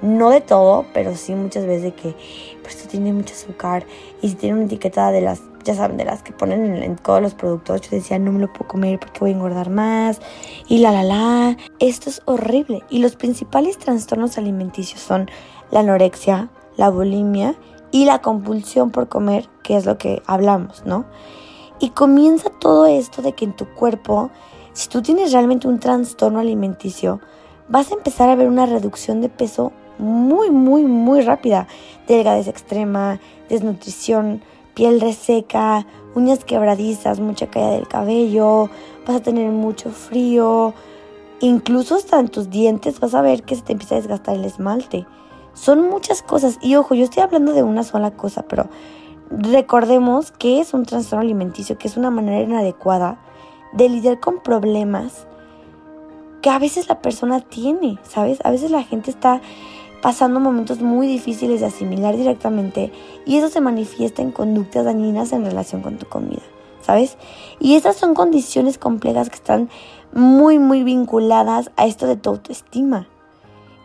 No 0.01 0.31
de 0.31 0.41
todo, 0.41 0.85
pero 0.95 1.15
sí 1.15 1.35
muchas 1.35 1.67
veces 1.67 1.83
de 1.83 1.93
que 1.93 2.15
pues 2.63 2.75
esto 2.75 2.89
tiene 2.89 3.13
mucho 3.13 3.35
azúcar 3.35 3.85
y 4.19 4.29
si 4.29 4.35
tiene 4.35 4.55
una 4.55 4.65
etiqueta 4.65 5.11
de 5.11 5.21
las, 5.21 5.41
ya 5.63 5.75
saben, 5.75 5.97
de 5.97 6.05
las 6.05 6.23
que 6.23 6.31
ponen 6.31 6.83
en, 6.83 6.95
todos 6.95 7.21
los 7.21 7.33
productos, 7.33 7.81
yo 7.81 7.89
decía, 7.91 8.19
no 8.19 8.31
me 8.31 8.39
lo 8.39 8.51
puedo 8.51 8.67
comer 8.67 8.99
porque 8.99 9.19
voy 9.19 9.31
a 9.31 9.33
engordar 9.33 9.69
más 9.69 10.19
y 10.67 10.79
la 10.79 10.91
la 10.91 11.03
la. 11.03 11.57
Esto 11.79 12.09
es 12.09 12.21
horrible 12.25 12.83
y 12.89 12.99
los 12.99 13.15
principales 13.15 13.77
trastornos 13.77 14.37
alimenticios 14.37 15.01
son 15.01 15.29
la 15.71 15.81
anorexia, 15.81 16.49
la 16.77 16.89
bulimia 16.89 17.55
y 17.91 18.05
la 18.05 18.21
compulsión 18.21 18.91
por 18.91 19.09
comer, 19.09 19.49
que 19.63 19.77
es 19.77 19.85
lo 19.85 19.97
que 19.97 20.21
hablamos, 20.25 20.83
¿no? 20.85 21.05
Y 21.79 21.89
comienza 21.89 22.49
todo 22.49 22.85
esto 22.85 23.21
de 23.21 23.33
que 23.33 23.45
en 23.45 23.55
tu 23.55 23.65
cuerpo, 23.65 24.29
si 24.73 24.87
tú 24.87 25.01
tienes 25.01 25.31
realmente 25.31 25.67
un 25.67 25.79
trastorno 25.79 26.39
alimenticio, 26.39 27.19
vas 27.67 27.91
a 27.91 27.95
empezar 27.95 28.29
a 28.29 28.35
ver 28.35 28.47
una 28.47 28.65
reducción 28.65 29.21
de 29.21 29.29
peso 29.29 29.71
muy, 29.97 30.49
muy, 30.51 30.83
muy 30.83 31.21
rápida. 31.21 31.67
Delgadez 32.07 32.47
extrema, 32.47 33.19
desnutrición, 33.49 34.41
piel 34.73 35.01
reseca, 35.01 35.85
uñas 36.15 36.43
quebradizas, 36.43 37.19
mucha 37.19 37.47
caída 37.47 37.71
del 37.71 37.87
cabello, 37.87 38.69
vas 39.05 39.17
a 39.17 39.21
tener 39.21 39.49
mucho 39.51 39.89
frío, 39.89 40.73
incluso 41.39 41.95
hasta 41.95 42.19
en 42.19 42.29
tus 42.29 42.49
dientes 42.49 42.99
vas 42.99 43.13
a 43.13 43.21
ver 43.21 43.43
que 43.43 43.55
se 43.55 43.61
te 43.61 43.73
empieza 43.73 43.95
a 43.95 43.99
desgastar 43.99 44.35
el 44.35 44.45
esmalte. 44.45 45.05
Son 45.53 45.89
muchas 45.89 46.21
cosas. 46.21 46.57
Y 46.61 46.75
ojo, 46.75 46.95
yo 46.95 47.03
estoy 47.03 47.23
hablando 47.23 47.53
de 47.53 47.63
una 47.63 47.83
sola 47.83 48.11
cosa, 48.11 48.43
pero 48.43 48.69
recordemos 49.29 50.31
que 50.31 50.59
es 50.59 50.73
un 50.73 50.85
trastorno 50.85 51.23
alimenticio, 51.23 51.77
que 51.77 51.87
es 51.87 51.97
una 51.97 52.09
manera 52.09 52.41
inadecuada 52.41 53.19
de 53.73 53.89
lidiar 53.89 54.19
con 54.19 54.39
problemas 54.39 55.27
que 56.41 56.49
a 56.49 56.59
veces 56.59 56.89
la 56.89 57.01
persona 57.01 57.39
tiene, 57.39 57.99
¿sabes? 58.03 58.39
A 58.43 58.51
veces 58.51 58.71
la 58.71 58.83
gente 58.83 59.11
está 59.11 59.41
pasando 60.01 60.39
momentos 60.39 60.81
muy 60.81 61.07
difíciles 61.07 61.61
de 61.61 61.67
asimilar 61.67 62.17
directamente 62.17 62.91
y 63.25 63.37
eso 63.37 63.49
se 63.49 63.61
manifiesta 63.61 64.21
en 64.21 64.31
conductas 64.31 64.85
dañinas 64.85 65.31
en 65.31 65.45
relación 65.45 65.81
con 65.81 65.97
tu 65.97 66.07
comida, 66.07 66.41
¿sabes? 66.81 67.17
Y 67.59 67.75
estas 67.75 67.95
son 67.95 68.13
condiciones 68.13 68.77
complejas 68.77 69.29
que 69.29 69.35
están 69.35 69.69
muy, 70.11 70.59
muy 70.59 70.83
vinculadas 70.83 71.71
a 71.77 71.85
esto 71.85 72.07
de 72.07 72.17
tu 72.17 72.31
autoestima. 72.31 73.07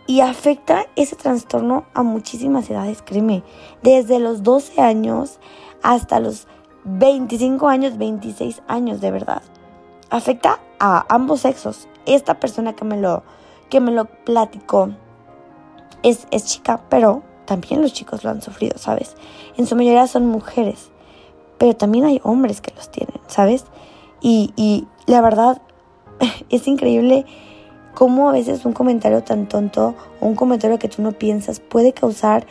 Y 0.09 0.21
afecta 0.21 0.87
ese 0.95 1.17
trastorno 1.17 1.85
a 1.93 2.05
muchísimas 2.05 2.71
edades, 2.71 3.03
créeme. 3.03 3.43
Desde 3.83 4.21
los 4.21 4.45
12 4.45 4.81
años 4.81 5.41
hasta 5.83 6.21
los 6.21 6.47
25 6.85 7.69
años, 7.69 7.99
26 7.99 8.63
años, 8.69 9.01
de 9.01 9.11
verdad. 9.11 9.43
Afecta 10.09 10.61
a 10.79 11.05
ambos 11.13 11.41
sexos. 11.41 11.89
Esta 12.07 12.39
persona 12.39 12.75
que 12.75 12.85
me 12.85 12.97
lo, 13.01 13.25
que 13.69 13.81
me 13.81 13.91
lo 13.91 14.05
platicó 14.05 14.91
es, 16.07 16.27
es 16.31 16.45
chica, 16.45 16.81
pero 16.89 17.23
también 17.45 17.83
los 17.83 17.93
chicos 17.93 18.25
lo 18.25 18.31
han 18.31 18.43
sufrido, 18.43 18.79
¿sabes? 18.79 19.17
En 19.57 19.67
su 19.67 19.77
mayoría 19.77 20.07
son 20.07 20.27
mujeres, 20.27 20.91
pero 21.59 21.75
también 21.75 22.05
hay 22.05 22.21
hombres 22.23 22.61
que 22.61 22.73
los 22.75 22.91
tienen, 22.91 23.21
¿sabes? 23.27 23.65
Y, 24.21 24.53
y 24.57 24.87
la 25.07 25.21
verdad 25.21 25.61
es 26.51 26.67
increíble 26.69 27.27
cómo 27.95 28.29
a 28.29 28.33
veces 28.33 28.65
un 28.65 28.73
comentario 28.73 29.23
tan 29.23 29.49
tonto 29.49 29.95
un 30.21 30.35
comentario 30.35 30.79
que 30.79 30.89
tú 30.89 31.03
no 31.03 31.13
piensas 31.13 31.61
puede 31.61 31.93
causar 31.93 32.47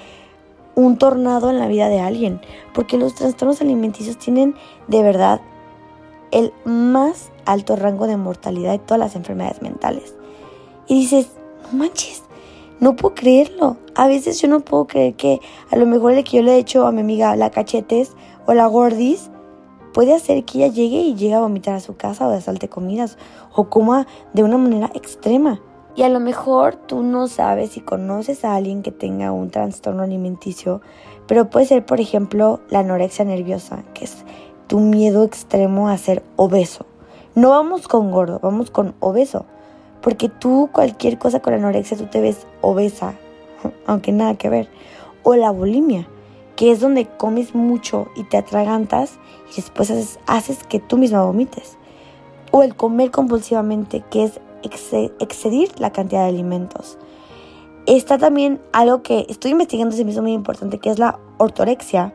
un 0.75 0.97
tornado 0.97 1.49
en 1.49 1.59
la 1.59 1.67
vida 1.67 1.87
de 1.87 1.99
alguien. 1.99 2.41
Porque 2.73 2.97
los 2.97 3.15
trastornos 3.15 3.61
alimenticios 3.61 4.17
tienen 4.17 4.55
de 4.87 5.01
verdad 5.01 5.41
el 6.31 6.53
más 6.65 7.31
alto 7.45 7.75
rango 7.75 8.07
de 8.07 8.17
mortalidad 8.17 8.71
de 8.71 8.79
todas 8.79 8.99
las 8.99 9.15
enfermedades 9.15 9.61
mentales. 9.61 10.15
Y 10.87 10.95
dices, 10.95 11.29
no 11.71 11.77
manches, 11.77 12.23
no 12.79 12.95
puedo 12.95 13.15
creerlo. 13.15 13.77
A 13.95 14.07
veces 14.07 14.41
yo 14.41 14.47
no 14.47 14.59
puedo 14.59 14.87
creer 14.87 15.15
que 15.15 15.39
a 15.71 15.77
lo 15.77 15.85
mejor 15.85 16.13
el 16.13 16.23
que 16.23 16.37
yo 16.37 16.43
le 16.43 16.55
he 16.55 16.59
hecho 16.59 16.85
a 16.85 16.91
mi 16.91 17.01
amiga 17.01 17.35
la 17.35 17.49
cachetes 17.49 18.11
o 18.45 18.53
la 18.53 18.67
gordis 18.67 19.31
puede 19.93 20.13
hacer 20.13 20.43
que 20.43 20.57
ella 20.57 20.73
llegue 20.73 20.97
y 20.97 21.15
llegue 21.15 21.35
a 21.35 21.39
vomitar 21.39 21.75
a 21.75 21.79
su 21.79 21.95
casa 21.95 22.27
o 22.27 22.31
de 22.31 22.41
salte 22.41 22.67
comidas 22.67 23.17
o 23.55 23.69
coma 23.69 24.07
de 24.33 24.43
una 24.43 24.57
manera 24.57 24.91
extrema. 24.93 25.61
Y 25.95 26.03
a 26.03 26.09
lo 26.09 26.19
mejor 26.19 26.75
tú 26.75 27.03
no 27.03 27.27
sabes 27.27 27.71
si 27.71 27.79
conoces 27.79 28.43
a 28.43 28.55
alguien 28.55 28.83
que 28.83 28.91
tenga 28.91 29.31
un 29.31 29.49
trastorno 29.49 30.03
alimenticio, 30.03 30.81
pero 31.25 31.49
puede 31.49 31.67
ser, 31.67 31.85
por 31.85 32.01
ejemplo, 32.01 32.59
la 32.69 32.79
anorexia 32.79 33.23
nerviosa, 33.23 33.85
que 33.93 34.03
es 34.03 34.25
tu 34.67 34.81
miedo 34.81 35.23
extremo 35.23 35.87
a 35.87 35.97
ser 35.97 36.21
obeso. 36.35 36.85
No 37.33 37.51
vamos 37.51 37.87
con 37.87 38.11
gordo, 38.11 38.39
vamos 38.43 38.71
con 38.71 38.95
obeso. 38.99 39.45
Porque 40.05 40.29
tú 40.29 40.69
cualquier 40.71 41.17
cosa 41.17 41.39
con 41.39 41.55
anorexia 41.55 41.97
tú 41.97 42.05
te 42.05 42.21
ves 42.21 42.45
obesa, 42.61 43.15
aunque 43.87 44.11
nada 44.11 44.35
que 44.35 44.49
ver. 44.49 44.69
O 45.23 45.33
la 45.33 45.49
bulimia, 45.49 46.07
que 46.55 46.71
es 46.71 46.79
donde 46.79 47.07
comes 47.07 47.55
mucho 47.55 48.09
y 48.15 48.23
te 48.23 48.37
atragantas 48.37 49.17
y 49.51 49.55
después 49.55 50.19
haces, 50.27 50.63
que 50.69 50.79
tú 50.79 50.97
misma 50.97 51.23
vomites. 51.23 51.79
O 52.51 52.61
el 52.61 52.75
comer 52.75 53.09
compulsivamente, 53.09 54.03
que 54.11 54.25
es 54.25 54.39
excedir 55.19 55.71
la 55.79 55.91
cantidad 55.91 56.21
de 56.21 56.29
alimentos. 56.29 56.99
Está 57.87 58.19
también 58.19 58.61
algo 58.73 59.01
que 59.01 59.25
estoy 59.27 59.51
investigando, 59.53 59.95
se 59.95 60.05
me 60.05 60.11
hizo 60.11 60.21
muy 60.21 60.33
importante, 60.33 60.77
que 60.77 60.91
es 60.91 60.99
la 60.99 61.17
ortorexia. 61.39 62.13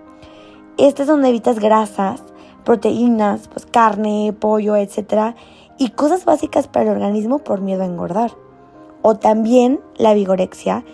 Este 0.78 1.02
es 1.02 1.08
donde 1.08 1.28
evitas 1.28 1.58
grasas, 1.58 2.22
proteínas, 2.64 3.48
pues 3.48 3.66
carne, 3.66 4.32
pollo, 4.38 4.76
etc. 4.76 5.34
Y 5.82 5.88
cosas 5.88 6.26
básicas 6.26 6.68
para 6.68 6.84
el 6.84 6.90
organismo 6.90 7.38
por 7.38 7.62
miedo 7.62 7.82
a 7.82 7.86
engordar. 7.86 8.32
O 9.00 9.16
también 9.16 9.80
la 9.96 10.12
vigorexia, 10.12 10.84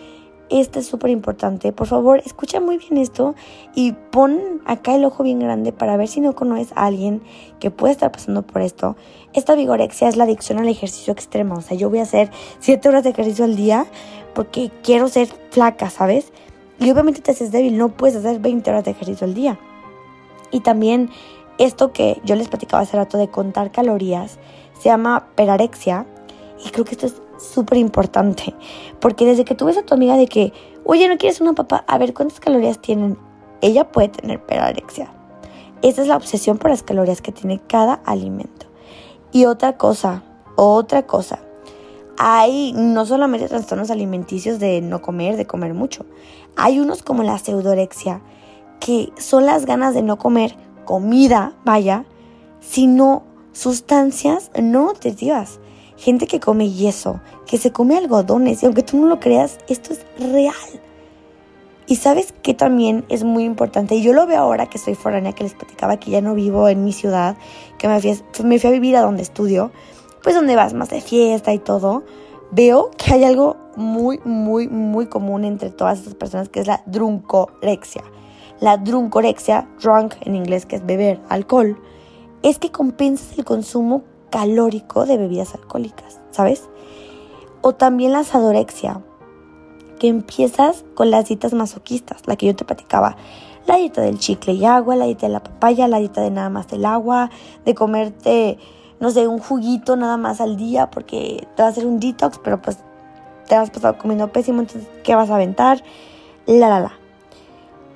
este 0.48 0.78
es 0.78 0.86
súper 0.86 1.10
importante. 1.10 1.72
Por 1.72 1.88
favor, 1.88 2.22
escucha 2.24 2.60
muy 2.60 2.78
bien 2.78 2.98
esto 2.98 3.34
y 3.74 3.94
pon 4.12 4.62
acá 4.64 4.94
el 4.94 5.04
ojo 5.04 5.24
bien 5.24 5.40
grande 5.40 5.72
para 5.72 5.96
ver 5.96 6.06
si 6.06 6.20
no 6.20 6.36
conoces 6.36 6.70
a 6.76 6.86
alguien 6.86 7.20
que 7.58 7.72
puede 7.72 7.94
estar 7.94 8.12
pasando 8.12 8.42
por 8.42 8.62
esto. 8.62 8.94
Esta 9.32 9.56
vigorexia 9.56 10.06
es 10.06 10.16
la 10.16 10.22
adicción 10.22 10.60
al 10.60 10.68
ejercicio 10.68 11.12
extremo. 11.12 11.56
O 11.56 11.62
sea, 11.62 11.76
yo 11.76 11.90
voy 11.90 11.98
a 11.98 12.02
hacer 12.02 12.30
7 12.60 12.88
horas 12.88 13.02
de 13.02 13.10
ejercicio 13.10 13.44
al 13.44 13.56
día 13.56 13.86
porque 14.36 14.70
quiero 14.84 15.08
ser 15.08 15.26
flaca, 15.50 15.90
¿sabes? 15.90 16.32
Y 16.78 16.88
obviamente 16.92 17.22
te 17.22 17.32
haces 17.32 17.50
débil, 17.50 17.76
no 17.76 17.88
puedes 17.88 18.14
hacer 18.14 18.38
20 18.38 18.70
horas 18.70 18.84
de 18.84 18.92
ejercicio 18.92 19.26
al 19.26 19.34
día. 19.34 19.58
Y 20.52 20.60
también 20.60 21.10
esto 21.58 21.92
que 21.92 22.20
yo 22.24 22.36
les 22.36 22.48
platicaba 22.48 22.84
hace 22.84 22.96
rato 22.96 23.18
de 23.18 23.28
contar 23.28 23.72
calorías 23.72 24.38
se 24.80 24.88
llama 24.88 25.28
perarexia. 25.34 26.06
Y 26.64 26.70
creo 26.70 26.84
que 26.84 26.92
esto 26.92 27.06
es 27.06 27.20
súper 27.38 27.78
importante. 27.78 28.54
Porque 29.00 29.26
desde 29.26 29.44
que 29.44 29.54
tú 29.54 29.66
ves 29.66 29.76
a 29.76 29.82
tu 29.82 29.94
amiga 29.94 30.16
de 30.16 30.26
que, 30.26 30.52
oye, 30.84 31.08
¿no 31.08 31.18
quieres 31.18 31.40
una 31.40 31.52
papá? 31.52 31.84
A 31.86 31.98
ver 31.98 32.14
cuántas 32.14 32.40
calorías 32.40 32.78
tienen. 32.78 33.18
Ella 33.60 33.90
puede 33.90 34.08
tener 34.08 34.44
perarexia. 34.44 35.12
Esa 35.82 36.02
es 36.02 36.08
la 36.08 36.16
obsesión 36.16 36.58
por 36.58 36.70
las 36.70 36.82
calorías 36.82 37.20
que 37.20 37.32
tiene 37.32 37.60
cada 37.66 37.94
alimento. 38.04 38.66
Y 39.32 39.44
otra 39.44 39.76
cosa, 39.76 40.22
otra 40.56 41.06
cosa. 41.06 41.40
Hay 42.18 42.72
no 42.72 43.04
solamente 43.04 43.48
trastornos 43.48 43.90
alimenticios 43.90 44.58
de 44.58 44.80
no 44.80 45.02
comer, 45.02 45.36
de 45.36 45.46
comer 45.46 45.74
mucho. 45.74 46.06
Hay 46.56 46.80
unos 46.80 47.02
como 47.02 47.22
la 47.22 47.38
pseudorexia, 47.38 48.22
que 48.80 49.12
son 49.18 49.44
las 49.44 49.66
ganas 49.66 49.94
de 49.94 50.02
no 50.02 50.18
comer 50.18 50.56
comida, 50.86 51.52
vaya, 51.64 52.06
sino 52.60 53.24
sustancias 53.56 54.50
no 54.60 54.86
nutritivas 54.86 55.60
gente 55.96 56.26
que 56.26 56.40
come 56.40 56.70
yeso, 56.70 57.20
que 57.46 57.56
se 57.56 57.72
come 57.72 57.96
algodones, 57.96 58.62
y 58.62 58.66
aunque 58.66 58.82
tú 58.82 58.98
no 58.98 59.06
lo 59.06 59.18
creas, 59.18 59.58
esto 59.66 59.94
es 59.94 60.04
real. 60.18 60.54
Y 61.86 61.96
sabes 61.96 62.34
que 62.42 62.52
también 62.52 63.06
es 63.08 63.24
muy 63.24 63.44
importante, 63.44 63.94
y 63.94 64.02
yo 64.02 64.12
lo 64.12 64.26
veo 64.26 64.40
ahora 64.40 64.66
que 64.66 64.76
soy 64.76 64.94
foránea, 64.94 65.32
que 65.32 65.44
les 65.44 65.54
platicaba 65.54 65.96
que 65.96 66.10
ya 66.10 66.20
no 66.20 66.34
vivo 66.34 66.68
en 66.68 66.84
mi 66.84 66.92
ciudad, 66.92 67.38
que 67.78 67.88
me 67.88 67.98
fui, 68.00 68.20
me 68.44 68.58
fui 68.58 68.68
a 68.68 68.72
vivir 68.72 68.94
a 68.96 69.00
donde 69.00 69.22
estudio, 69.22 69.70
pues 70.22 70.34
donde 70.34 70.54
vas 70.54 70.74
más 70.74 70.90
de 70.90 71.00
fiesta 71.00 71.54
y 71.54 71.58
todo, 71.58 72.02
veo 72.50 72.90
que 72.98 73.14
hay 73.14 73.24
algo 73.24 73.56
muy, 73.76 74.20
muy, 74.24 74.68
muy 74.68 75.06
común 75.06 75.44
entre 75.44 75.70
todas 75.70 76.00
estas 76.00 76.14
personas, 76.14 76.50
que 76.50 76.60
es 76.60 76.66
la 76.66 76.82
druncorexia. 76.84 78.02
La 78.60 78.76
druncorexia, 78.76 79.68
drunk 79.82 80.14
en 80.22 80.34
inglés, 80.34 80.66
que 80.66 80.76
es 80.76 80.84
beber 80.84 81.20
alcohol, 81.28 81.78
es 82.42 82.58
que 82.58 82.70
compensas 82.70 83.38
el 83.38 83.44
consumo 83.44 84.02
calórico 84.30 85.06
de 85.06 85.16
bebidas 85.16 85.54
alcohólicas, 85.54 86.20
¿sabes? 86.30 86.68
O 87.60 87.74
también 87.74 88.12
la 88.12 88.24
sadorexia, 88.24 89.00
que 89.98 90.08
empiezas 90.08 90.84
con 90.94 91.10
las 91.10 91.26
dietas 91.26 91.54
masoquistas, 91.54 92.26
la 92.26 92.36
que 92.36 92.46
yo 92.46 92.56
te 92.56 92.64
platicaba, 92.64 93.16
la 93.66 93.76
dieta 93.76 94.02
del 94.02 94.18
chicle 94.18 94.52
y 94.52 94.64
agua, 94.64 94.96
la 94.96 95.06
dieta 95.06 95.26
de 95.26 95.32
la 95.32 95.42
papaya, 95.42 95.88
la 95.88 95.98
dieta 95.98 96.20
de 96.20 96.30
nada 96.30 96.50
más 96.50 96.68
del 96.68 96.84
agua, 96.84 97.30
de 97.64 97.74
comerte, 97.74 98.58
no 99.00 99.10
sé, 99.10 99.26
un 99.26 99.38
juguito 99.38 99.96
nada 99.96 100.16
más 100.16 100.40
al 100.40 100.56
día 100.56 100.90
porque 100.90 101.46
te 101.56 101.62
va 101.62 101.68
a 101.68 101.72
hacer 101.72 101.86
un 101.86 101.98
detox, 101.98 102.38
pero 102.38 102.60
pues 102.60 102.78
te 103.48 103.54
has 103.54 103.70
pasado 103.70 103.98
comiendo 103.98 104.30
pésimo, 104.32 104.60
entonces, 104.60 104.88
¿qué 105.02 105.14
vas 105.14 105.30
a 105.30 105.36
aventar? 105.36 105.82
La, 106.46 106.68
la, 106.68 106.80
la. 106.80 106.92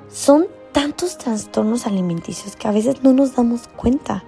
Son 0.09 0.47
tantos 0.73 1.19
trastornos 1.19 1.87
alimenticios 1.87 2.57
que 2.57 2.69
a 2.69 2.73
veces 2.73 3.03
no 3.03 3.13
nos 3.13 3.37
damos 3.37 3.69
cuenta. 3.69 4.25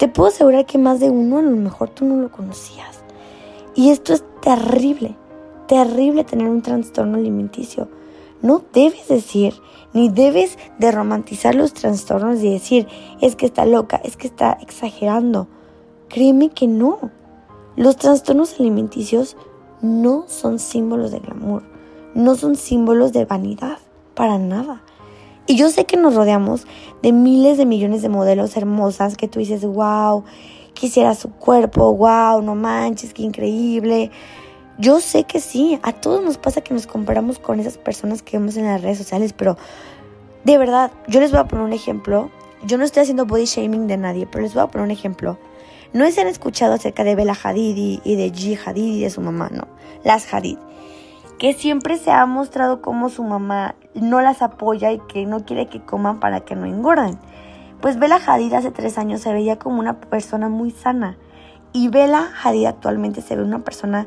Te 0.00 0.08
puedo 0.08 0.30
asegurar 0.30 0.64
que 0.64 0.78
más 0.78 0.98
de 0.98 1.10
uno 1.10 1.36
a 1.36 1.42
lo 1.42 1.50
mejor 1.50 1.90
tú 1.90 2.06
no 2.06 2.16
lo 2.16 2.32
conocías. 2.32 3.04
Y 3.74 3.90
esto 3.90 4.14
es 4.14 4.24
terrible, 4.40 5.14
terrible 5.68 6.24
tener 6.24 6.48
un 6.48 6.62
trastorno 6.62 7.18
alimenticio. 7.18 7.86
No 8.40 8.62
debes 8.72 9.08
decir, 9.08 9.52
ni 9.92 10.08
debes 10.08 10.56
de 10.78 10.90
romantizar 10.90 11.54
los 11.54 11.74
trastornos 11.74 12.42
y 12.42 12.50
decir, 12.50 12.88
es 13.20 13.36
que 13.36 13.44
está 13.44 13.66
loca, 13.66 14.00
es 14.02 14.16
que 14.16 14.26
está 14.26 14.56
exagerando. 14.62 15.48
Créeme 16.08 16.48
que 16.48 16.66
no. 16.66 17.10
Los 17.76 17.96
trastornos 17.98 18.58
alimenticios 18.58 19.36
no 19.82 20.24
son 20.28 20.60
símbolos 20.60 21.10
de 21.10 21.20
glamour, 21.20 21.62
no 22.14 22.36
son 22.36 22.56
símbolos 22.56 23.12
de 23.12 23.26
vanidad, 23.26 23.76
para 24.14 24.38
nada. 24.38 24.82
Y 25.50 25.56
yo 25.56 25.68
sé 25.68 25.84
que 25.84 25.96
nos 25.96 26.14
rodeamos 26.14 26.64
de 27.02 27.10
miles 27.10 27.58
de 27.58 27.66
millones 27.66 28.02
de 28.02 28.08
modelos 28.08 28.56
hermosas 28.56 29.16
que 29.16 29.26
tú 29.26 29.40
dices, 29.40 29.64
wow, 29.64 30.22
quisiera 30.74 31.16
su 31.16 31.28
cuerpo, 31.28 31.92
wow, 31.92 32.40
no 32.40 32.54
manches, 32.54 33.12
qué 33.12 33.22
increíble. 33.22 34.12
Yo 34.78 35.00
sé 35.00 35.24
que 35.24 35.40
sí, 35.40 35.80
a 35.82 35.92
todos 35.92 36.22
nos 36.22 36.38
pasa 36.38 36.60
que 36.60 36.72
nos 36.72 36.86
comparamos 36.86 37.40
con 37.40 37.58
esas 37.58 37.78
personas 37.78 38.22
que 38.22 38.38
vemos 38.38 38.56
en 38.58 38.66
las 38.66 38.80
redes 38.80 38.98
sociales, 38.98 39.32
pero 39.32 39.56
de 40.44 40.56
verdad, 40.56 40.92
yo 41.08 41.18
les 41.18 41.32
voy 41.32 41.40
a 41.40 41.48
poner 41.48 41.64
un 41.64 41.72
ejemplo. 41.72 42.30
Yo 42.62 42.78
no 42.78 42.84
estoy 42.84 43.02
haciendo 43.02 43.26
body 43.26 43.46
shaming 43.46 43.88
de 43.88 43.96
nadie, 43.96 44.28
pero 44.30 44.44
les 44.44 44.54
voy 44.54 44.62
a 44.62 44.68
poner 44.68 44.84
un 44.84 44.92
ejemplo. 44.92 45.36
No 45.92 46.08
se 46.12 46.20
han 46.20 46.28
escuchado 46.28 46.74
acerca 46.74 47.02
de 47.02 47.16
Bella 47.16 47.34
Hadid 47.42 48.00
y, 48.04 48.14
de 48.14 48.32
G 48.32 48.56
Hadid 48.64 48.98
y 48.98 49.00
de 49.00 49.10
su 49.10 49.20
mamá, 49.20 49.50
no. 49.52 49.66
Las 50.04 50.32
Hadid. 50.32 50.58
Que 51.40 51.54
siempre 51.54 51.96
se 51.96 52.10
ha 52.10 52.26
mostrado 52.26 52.82
como 52.82 53.08
su 53.08 53.24
mamá 53.24 53.74
no 53.94 54.20
las 54.20 54.42
apoya 54.42 54.92
y 54.92 54.98
que 54.98 55.24
no 55.24 55.46
quiere 55.46 55.68
que 55.68 55.80
coman 55.80 56.20
para 56.20 56.40
que 56.40 56.54
no 56.54 56.66
engorden. 56.66 57.18
Pues 57.80 57.98
Bella 57.98 58.20
Hadid 58.24 58.52
hace 58.52 58.70
tres 58.70 58.98
años 58.98 59.22
se 59.22 59.32
veía 59.32 59.58
como 59.58 59.80
una 59.80 60.00
persona 60.00 60.50
muy 60.50 60.70
sana. 60.70 61.16
Y 61.72 61.88
Bella 61.88 62.28
Hadid 62.44 62.66
actualmente 62.66 63.22
se 63.22 63.36
ve 63.36 63.42
una 63.42 63.60
persona 63.60 64.06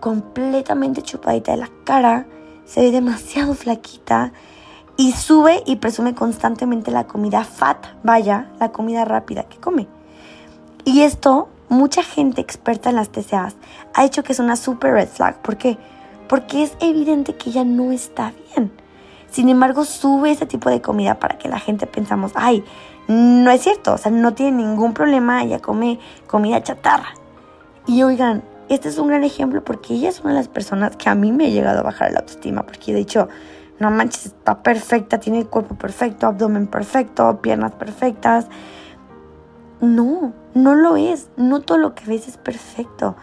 completamente 0.00 1.00
chupadita 1.00 1.52
de 1.52 1.58
la 1.58 1.70
cara, 1.84 2.26
se 2.66 2.82
ve 2.82 2.90
demasiado 2.90 3.54
flaquita 3.54 4.34
y 4.98 5.12
sube 5.12 5.62
y 5.64 5.76
presume 5.76 6.14
constantemente 6.14 6.90
la 6.90 7.04
comida 7.06 7.44
fat, 7.44 7.86
vaya, 8.02 8.50
la 8.60 8.70
comida 8.72 9.06
rápida 9.06 9.44
que 9.44 9.56
come. 9.56 9.88
Y 10.84 11.00
esto, 11.00 11.48
mucha 11.70 12.02
gente 12.02 12.42
experta 12.42 12.90
en 12.90 12.96
las 12.96 13.08
TCAs 13.08 13.56
ha 13.94 14.04
hecho 14.04 14.22
que 14.22 14.32
es 14.32 14.40
una 14.40 14.56
super 14.56 14.92
red 14.92 15.08
flag. 15.08 15.40
¿Por 15.40 15.56
qué? 15.56 15.78
Porque 15.78 15.95
es 16.52 16.76
evidente 16.80 17.34
que 17.34 17.50
ella 17.50 17.64
no 17.64 17.92
está 17.92 18.32
bien. 18.54 18.72
Sin 19.30 19.48
embargo, 19.48 19.84
sube 19.84 20.30
ese 20.30 20.46
tipo 20.46 20.70
de 20.70 20.80
comida 20.80 21.18
para 21.18 21.38
que 21.38 21.48
la 21.48 21.58
gente 21.58 21.86
pensamos, 21.86 22.32
ay, 22.34 22.64
no 23.08 23.50
es 23.50 23.62
cierto, 23.62 23.94
o 23.94 23.98
sea, 23.98 24.10
no 24.10 24.34
tiene 24.34 24.64
ningún 24.64 24.94
problema, 24.94 25.42
ella 25.42 25.60
come 25.60 25.98
comida 26.26 26.62
chatarra. 26.62 27.14
Y 27.86 28.02
oigan, 28.02 28.42
este 28.68 28.88
es 28.88 28.98
un 28.98 29.08
gran 29.08 29.24
ejemplo 29.24 29.62
porque 29.62 29.94
ella 29.94 30.08
es 30.08 30.20
una 30.20 30.30
de 30.30 30.38
las 30.38 30.48
personas 30.48 30.96
que 30.96 31.08
a 31.08 31.14
mí 31.14 31.32
me 31.32 31.46
ha 31.46 31.48
llegado 31.48 31.80
a 31.80 31.82
bajar 31.82 32.10
la 32.12 32.20
autoestima, 32.20 32.64
porque 32.64 32.92
he 32.92 32.94
dicho, 32.94 33.28
no 33.78 33.90
manches, 33.90 34.26
está 34.26 34.62
perfecta, 34.62 35.18
tiene 35.20 35.40
el 35.40 35.46
cuerpo 35.46 35.74
perfecto, 35.74 36.26
abdomen 36.26 36.66
perfecto, 36.66 37.40
piernas 37.42 37.72
perfectas. 37.72 38.46
No, 39.80 40.32
no 40.54 40.74
lo 40.74 40.96
es. 40.96 41.28
No 41.36 41.60
todo 41.60 41.76
lo 41.76 41.94
que 41.94 42.06
ves 42.06 42.26
es 42.26 42.38
perfecto. 42.38 43.16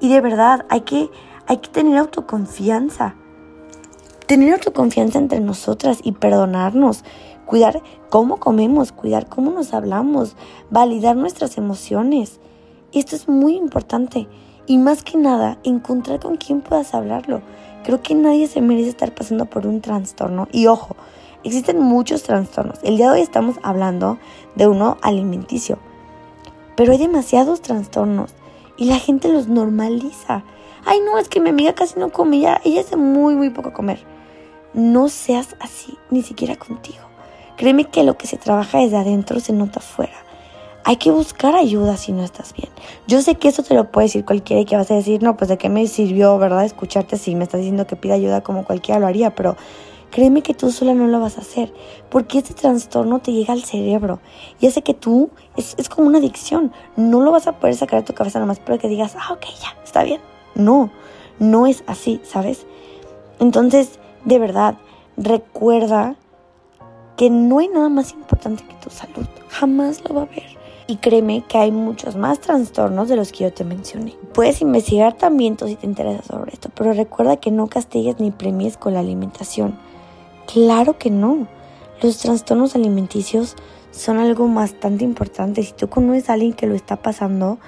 Y 0.00 0.12
de 0.12 0.20
verdad, 0.20 0.66
hay 0.68 0.82
que, 0.82 1.10
hay 1.46 1.58
que 1.58 1.68
tener 1.68 1.98
autoconfianza. 1.98 3.14
Tener 4.26 4.54
autoconfianza 4.54 5.18
entre 5.18 5.40
nosotras 5.40 5.98
y 6.02 6.12
perdonarnos. 6.12 7.04
Cuidar 7.46 7.82
cómo 8.08 8.38
comemos, 8.38 8.92
cuidar 8.92 9.28
cómo 9.28 9.50
nos 9.50 9.74
hablamos, 9.74 10.36
validar 10.70 11.16
nuestras 11.16 11.58
emociones. 11.58 12.40
Esto 12.92 13.16
es 13.16 13.28
muy 13.28 13.56
importante. 13.56 14.28
Y 14.66 14.78
más 14.78 15.02
que 15.02 15.18
nada, 15.18 15.58
encontrar 15.62 16.20
con 16.20 16.36
quién 16.36 16.62
puedas 16.62 16.94
hablarlo. 16.94 17.42
Creo 17.84 18.02
que 18.02 18.14
nadie 18.14 18.46
se 18.46 18.62
merece 18.62 18.88
estar 18.88 19.14
pasando 19.14 19.44
por 19.44 19.66
un 19.66 19.82
trastorno. 19.82 20.48
Y 20.52 20.68
ojo, 20.68 20.96
existen 21.42 21.78
muchos 21.80 22.22
trastornos. 22.22 22.78
El 22.82 22.96
día 22.96 23.08
de 23.08 23.18
hoy 23.18 23.20
estamos 23.20 23.56
hablando 23.62 24.18
de 24.54 24.66
uno 24.66 24.96
alimenticio. 25.02 25.78
Pero 26.76 26.92
hay 26.92 26.98
demasiados 26.98 27.60
trastornos 27.60 28.32
y 28.78 28.86
la 28.86 28.98
gente 28.98 29.28
los 29.28 29.48
normaliza. 29.48 30.44
Ay, 30.86 31.00
no, 31.00 31.18
es 31.18 31.28
que 31.28 31.40
mi 31.40 31.50
amiga 31.50 31.74
casi 31.74 31.98
no 31.98 32.10
come, 32.10 32.36
ella, 32.36 32.60
ella 32.64 32.80
hace 32.80 32.96
muy, 32.96 33.34
muy 33.34 33.50
poco 33.50 33.72
comer. 33.72 34.04
No 34.72 35.08
seas 35.08 35.56
así, 35.60 35.96
ni 36.10 36.22
siquiera 36.22 36.56
contigo. 36.56 37.04
Créeme 37.56 37.84
que 37.84 38.02
lo 38.02 38.18
que 38.18 38.26
se 38.26 38.36
trabaja 38.36 38.78
desde 38.78 38.96
adentro 38.96 39.40
se 39.40 39.52
nota 39.52 39.80
afuera. 39.80 40.16
Hay 40.84 40.96
que 40.96 41.10
buscar 41.10 41.54
ayuda 41.54 41.96
si 41.96 42.12
no 42.12 42.22
estás 42.22 42.52
bien. 42.52 42.68
Yo 43.06 43.22
sé 43.22 43.36
que 43.36 43.48
eso 43.48 43.62
te 43.62 43.74
lo 43.74 43.90
puede 43.90 44.08
decir 44.08 44.24
cualquiera 44.24 44.60
y 44.60 44.64
que 44.66 44.76
vas 44.76 44.90
a 44.90 44.94
decir, 44.94 45.22
no, 45.22 45.36
pues 45.36 45.48
de 45.48 45.56
qué 45.56 45.68
me 45.68 45.86
sirvió, 45.86 46.36
¿verdad? 46.38 46.64
Escucharte 46.64 47.16
si 47.16 47.34
me 47.34 47.44
estás 47.44 47.60
diciendo 47.60 47.86
que 47.86 47.96
pida 47.96 48.14
ayuda 48.14 48.42
como 48.42 48.64
cualquiera 48.64 49.00
lo 49.00 49.06
haría, 49.06 49.34
pero 49.34 49.56
Créeme 50.14 50.42
que 50.42 50.54
tú 50.54 50.70
sola 50.70 50.94
no 50.94 51.08
lo 51.08 51.18
vas 51.18 51.38
a 51.38 51.40
hacer, 51.40 51.74
porque 52.08 52.38
este 52.38 52.54
trastorno 52.54 53.18
te 53.18 53.32
llega 53.32 53.52
al 53.52 53.64
cerebro 53.64 54.20
y 54.60 54.68
hace 54.68 54.82
que 54.82 54.94
tú, 54.94 55.30
es, 55.56 55.74
es 55.76 55.88
como 55.88 56.06
una 56.06 56.18
adicción, 56.18 56.72
no 56.94 57.20
lo 57.20 57.32
vas 57.32 57.48
a 57.48 57.58
poder 57.58 57.74
sacar 57.74 57.98
de 57.98 58.06
tu 58.06 58.14
cabeza 58.14 58.38
nomás 58.38 58.60
pero 58.60 58.78
que 58.78 58.86
digas, 58.86 59.16
ah, 59.18 59.32
ok, 59.32 59.46
ya, 59.60 59.76
está 59.82 60.04
bien. 60.04 60.20
No, 60.54 60.90
no 61.38 61.66
es 61.66 61.84
así, 61.86 62.20
¿sabes? 62.24 62.66
Entonces, 63.38 63.98
de 64.24 64.38
verdad, 64.38 64.76
recuerda 65.16 66.16
que 67.16 67.30
no 67.30 67.58
hay 67.58 67.68
nada 67.68 67.88
más 67.88 68.12
importante 68.12 68.64
que 68.64 68.74
tu 68.74 68.90
salud, 68.90 69.26
jamás 69.48 70.02
lo 70.08 70.14
va 70.14 70.22
a 70.22 70.24
haber. 70.24 70.64
Y 70.86 70.96
créeme 70.96 71.42
que 71.48 71.56
hay 71.56 71.72
muchos 71.72 72.14
más 72.14 72.40
trastornos 72.40 73.08
de 73.08 73.16
los 73.16 73.32
que 73.32 73.44
yo 73.44 73.52
te 73.52 73.64
mencioné. 73.64 74.14
Puedes 74.34 74.60
investigar 74.60 75.14
también 75.14 75.56
tú 75.56 75.66
si 75.66 75.76
te 75.76 75.86
interesa 75.86 76.22
sobre 76.22 76.52
esto, 76.52 76.68
pero 76.74 76.92
recuerda 76.92 77.38
que 77.38 77.50
no 77.50 77.68
castigues 77.68 78.20
ni 78.20 78.30
premies 78.30 78.76
con 78.76 78.92
la 78.92 79.00
alimentación. 79.00 79.78
Claro 80.52 80.98
que 80.98 81.10
no. 81.10 81.48
Los 82.02 82.18
trastornos 82.18 82.74
alimenticios 82.74 83.56
son 83.92 84.18
algo 84.18 84.46
bastante 84.48 85.04
importante. 85.04 85.62
Si 85.62 85.72
tú 85.72 85.88
conoces 85.88 86.28
a 86.28 86.34
alguien 86.34 86.52
que 86.52 86.66
lo 86.66 86.74
está 86.74 86.96
pasando, 86.96 87.58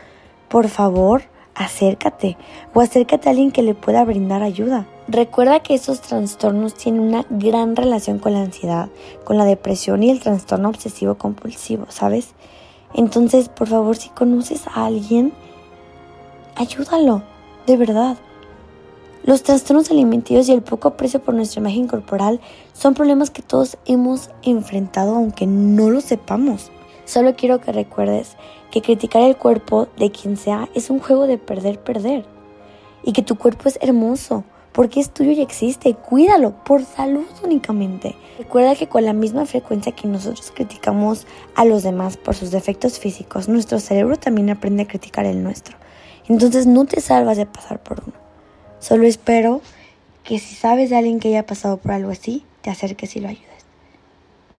por 0.48 0.68
favor, 0.68 1.22
acércate 1.56 2.36
o 2.74 2.80
acércate 2.80 3.28
a 3.28 3.30
alguien 3.30 3.50
que 3.50 3.62
le 3.62 3.74
pueda 3.74 4.04
brindar 4.04 4.42
ayuda. 4.42 4.86
Recuerda 5.08 5.60
que 5.60 5.74
esos 5.74 6.00
trastornos 6.00 6.74
tienen 6.74 7.00
una 7.00 7.24
gran 7.30 7.74
relación 7.74 8.18
con 8.18 8.34
la 8.34 8.42
ansiedad, 8.42 8.88
con 9.24 9.38
la 9.38 9.44
depresión 9.44 10.02
y 10.02 10.10
el 10.10 10.20
trastorno 10.20 10.68
obsesivo 10.68 11.16
compulsivo, 11.16 11.86
¿sabes? 11.88 12.34
Entonces, 12.94 13.48
por 13.48 13.68
favor, 13.68 13.96
si 13.96 14.10
conoces 14.10 14.66
a 14.68 14.86
alguien, 14.86 15.32
ayúdalo, 16.54 17.22
de 17.66 17.76
verdad. 17.76 18.16
Los 19.24 19.42
trastornos 19.42 19.90
alimenticios 19.90 20.48
y 20.48 20.52
el 20.52 20.62
poco 20.62 20.88
aprecio 20.88 21.20
por 21.20 21.34
nuestra 21.34 21.60
imagen 21.60 21.88
corporal 21.88 22.40
son 22.74 22.94
problemas 22.94 23.30
que 23.30 23.42
todos 23.42 23.76
hemos 23.84 24.30
enfrentado 24.42 25.16
aunque 25.16 25.46
no 25.46 25.90
lo 25.90 26.00
sepamos. 26.00 26.70
Solo 27.06 27.36
quiero 27.36 27.60
que 27.60 27.72
recuerdes 27.72 28.36
que 28.70 28.82
criticar 28.82 29.22
el 29.22 29.36
cuerpo 29.36 29.86
de 29.96 30.10
quien 30.10 30.36
sea 30.36 30.68
es 30.74 30.90
un 30.90 30.98
juego 30.98 31.26
de 31.26 31.38
perder-perder 31.38 32.26
y 33.04 33.12
que 33.12 33.22
tu 33.22 33.36
cuerpo 33.36 33.68
es 33.68 33.78
hermoso 33.80 34.44
porque 34.72 35.00
es 35.00 35.10
tuyo 35.10 35.30
y 35.30 35.40
existe. 35.40 35.94
Cuídalo 35.94 36.62
por 36.64 36.84
salud 36.84 37.24
únicamente. 37.42 38.16
Recuerda 38.38 38.74
que 38.74 38.88
con 38.88 39.04
la 39.04 39.14
misma 39.14 39.46
frecuencia 39.46 39.92
que 39.92 40.08
nosotros 40.08 40.52
criticamos 40.54 41.26
a 41.54 41.64
los 41.64 41.84
demás 41.84 42.16
por 42.16 42.34
sus 42.34 42.50
defectos 42.50 42.98
físicos, 42.98 43.48
nuestro 43.48 43.78
cerebro 43.78 44.18
también 44.18 44.50
aprende 44.50 44.82
a 44.82 44.88
criticar 44.88 45.24
el 45.24 45.42
nuestro. 45.42 45.76
Entonces 46.28 46.66
no 46.66 46.84
te 46.84 47.00
salvas 47.00 47.36
de 47.38 47.46
pasar 47.46 47.82
por 47.82 48.02
uno. 48.04 48.16
Solo 48.80 49.06
espero 49.06 49.62
que 50.24 50.40
si 50.40 50.56
sabes 50.56 50.90
de 50.90 50.96
alguien 50.96 51.20
que 51.20 51.28
haya 51.28 51.46
pasado 51.46 51.76
por 51.76 51.92
algo 51.92 52.10
así, 52.10 52.44
te 52.62 52.68
acerques 52.68 53.14
y 53.14 53.20
lo 53.20 53.28
ayudes. 53.28 53.55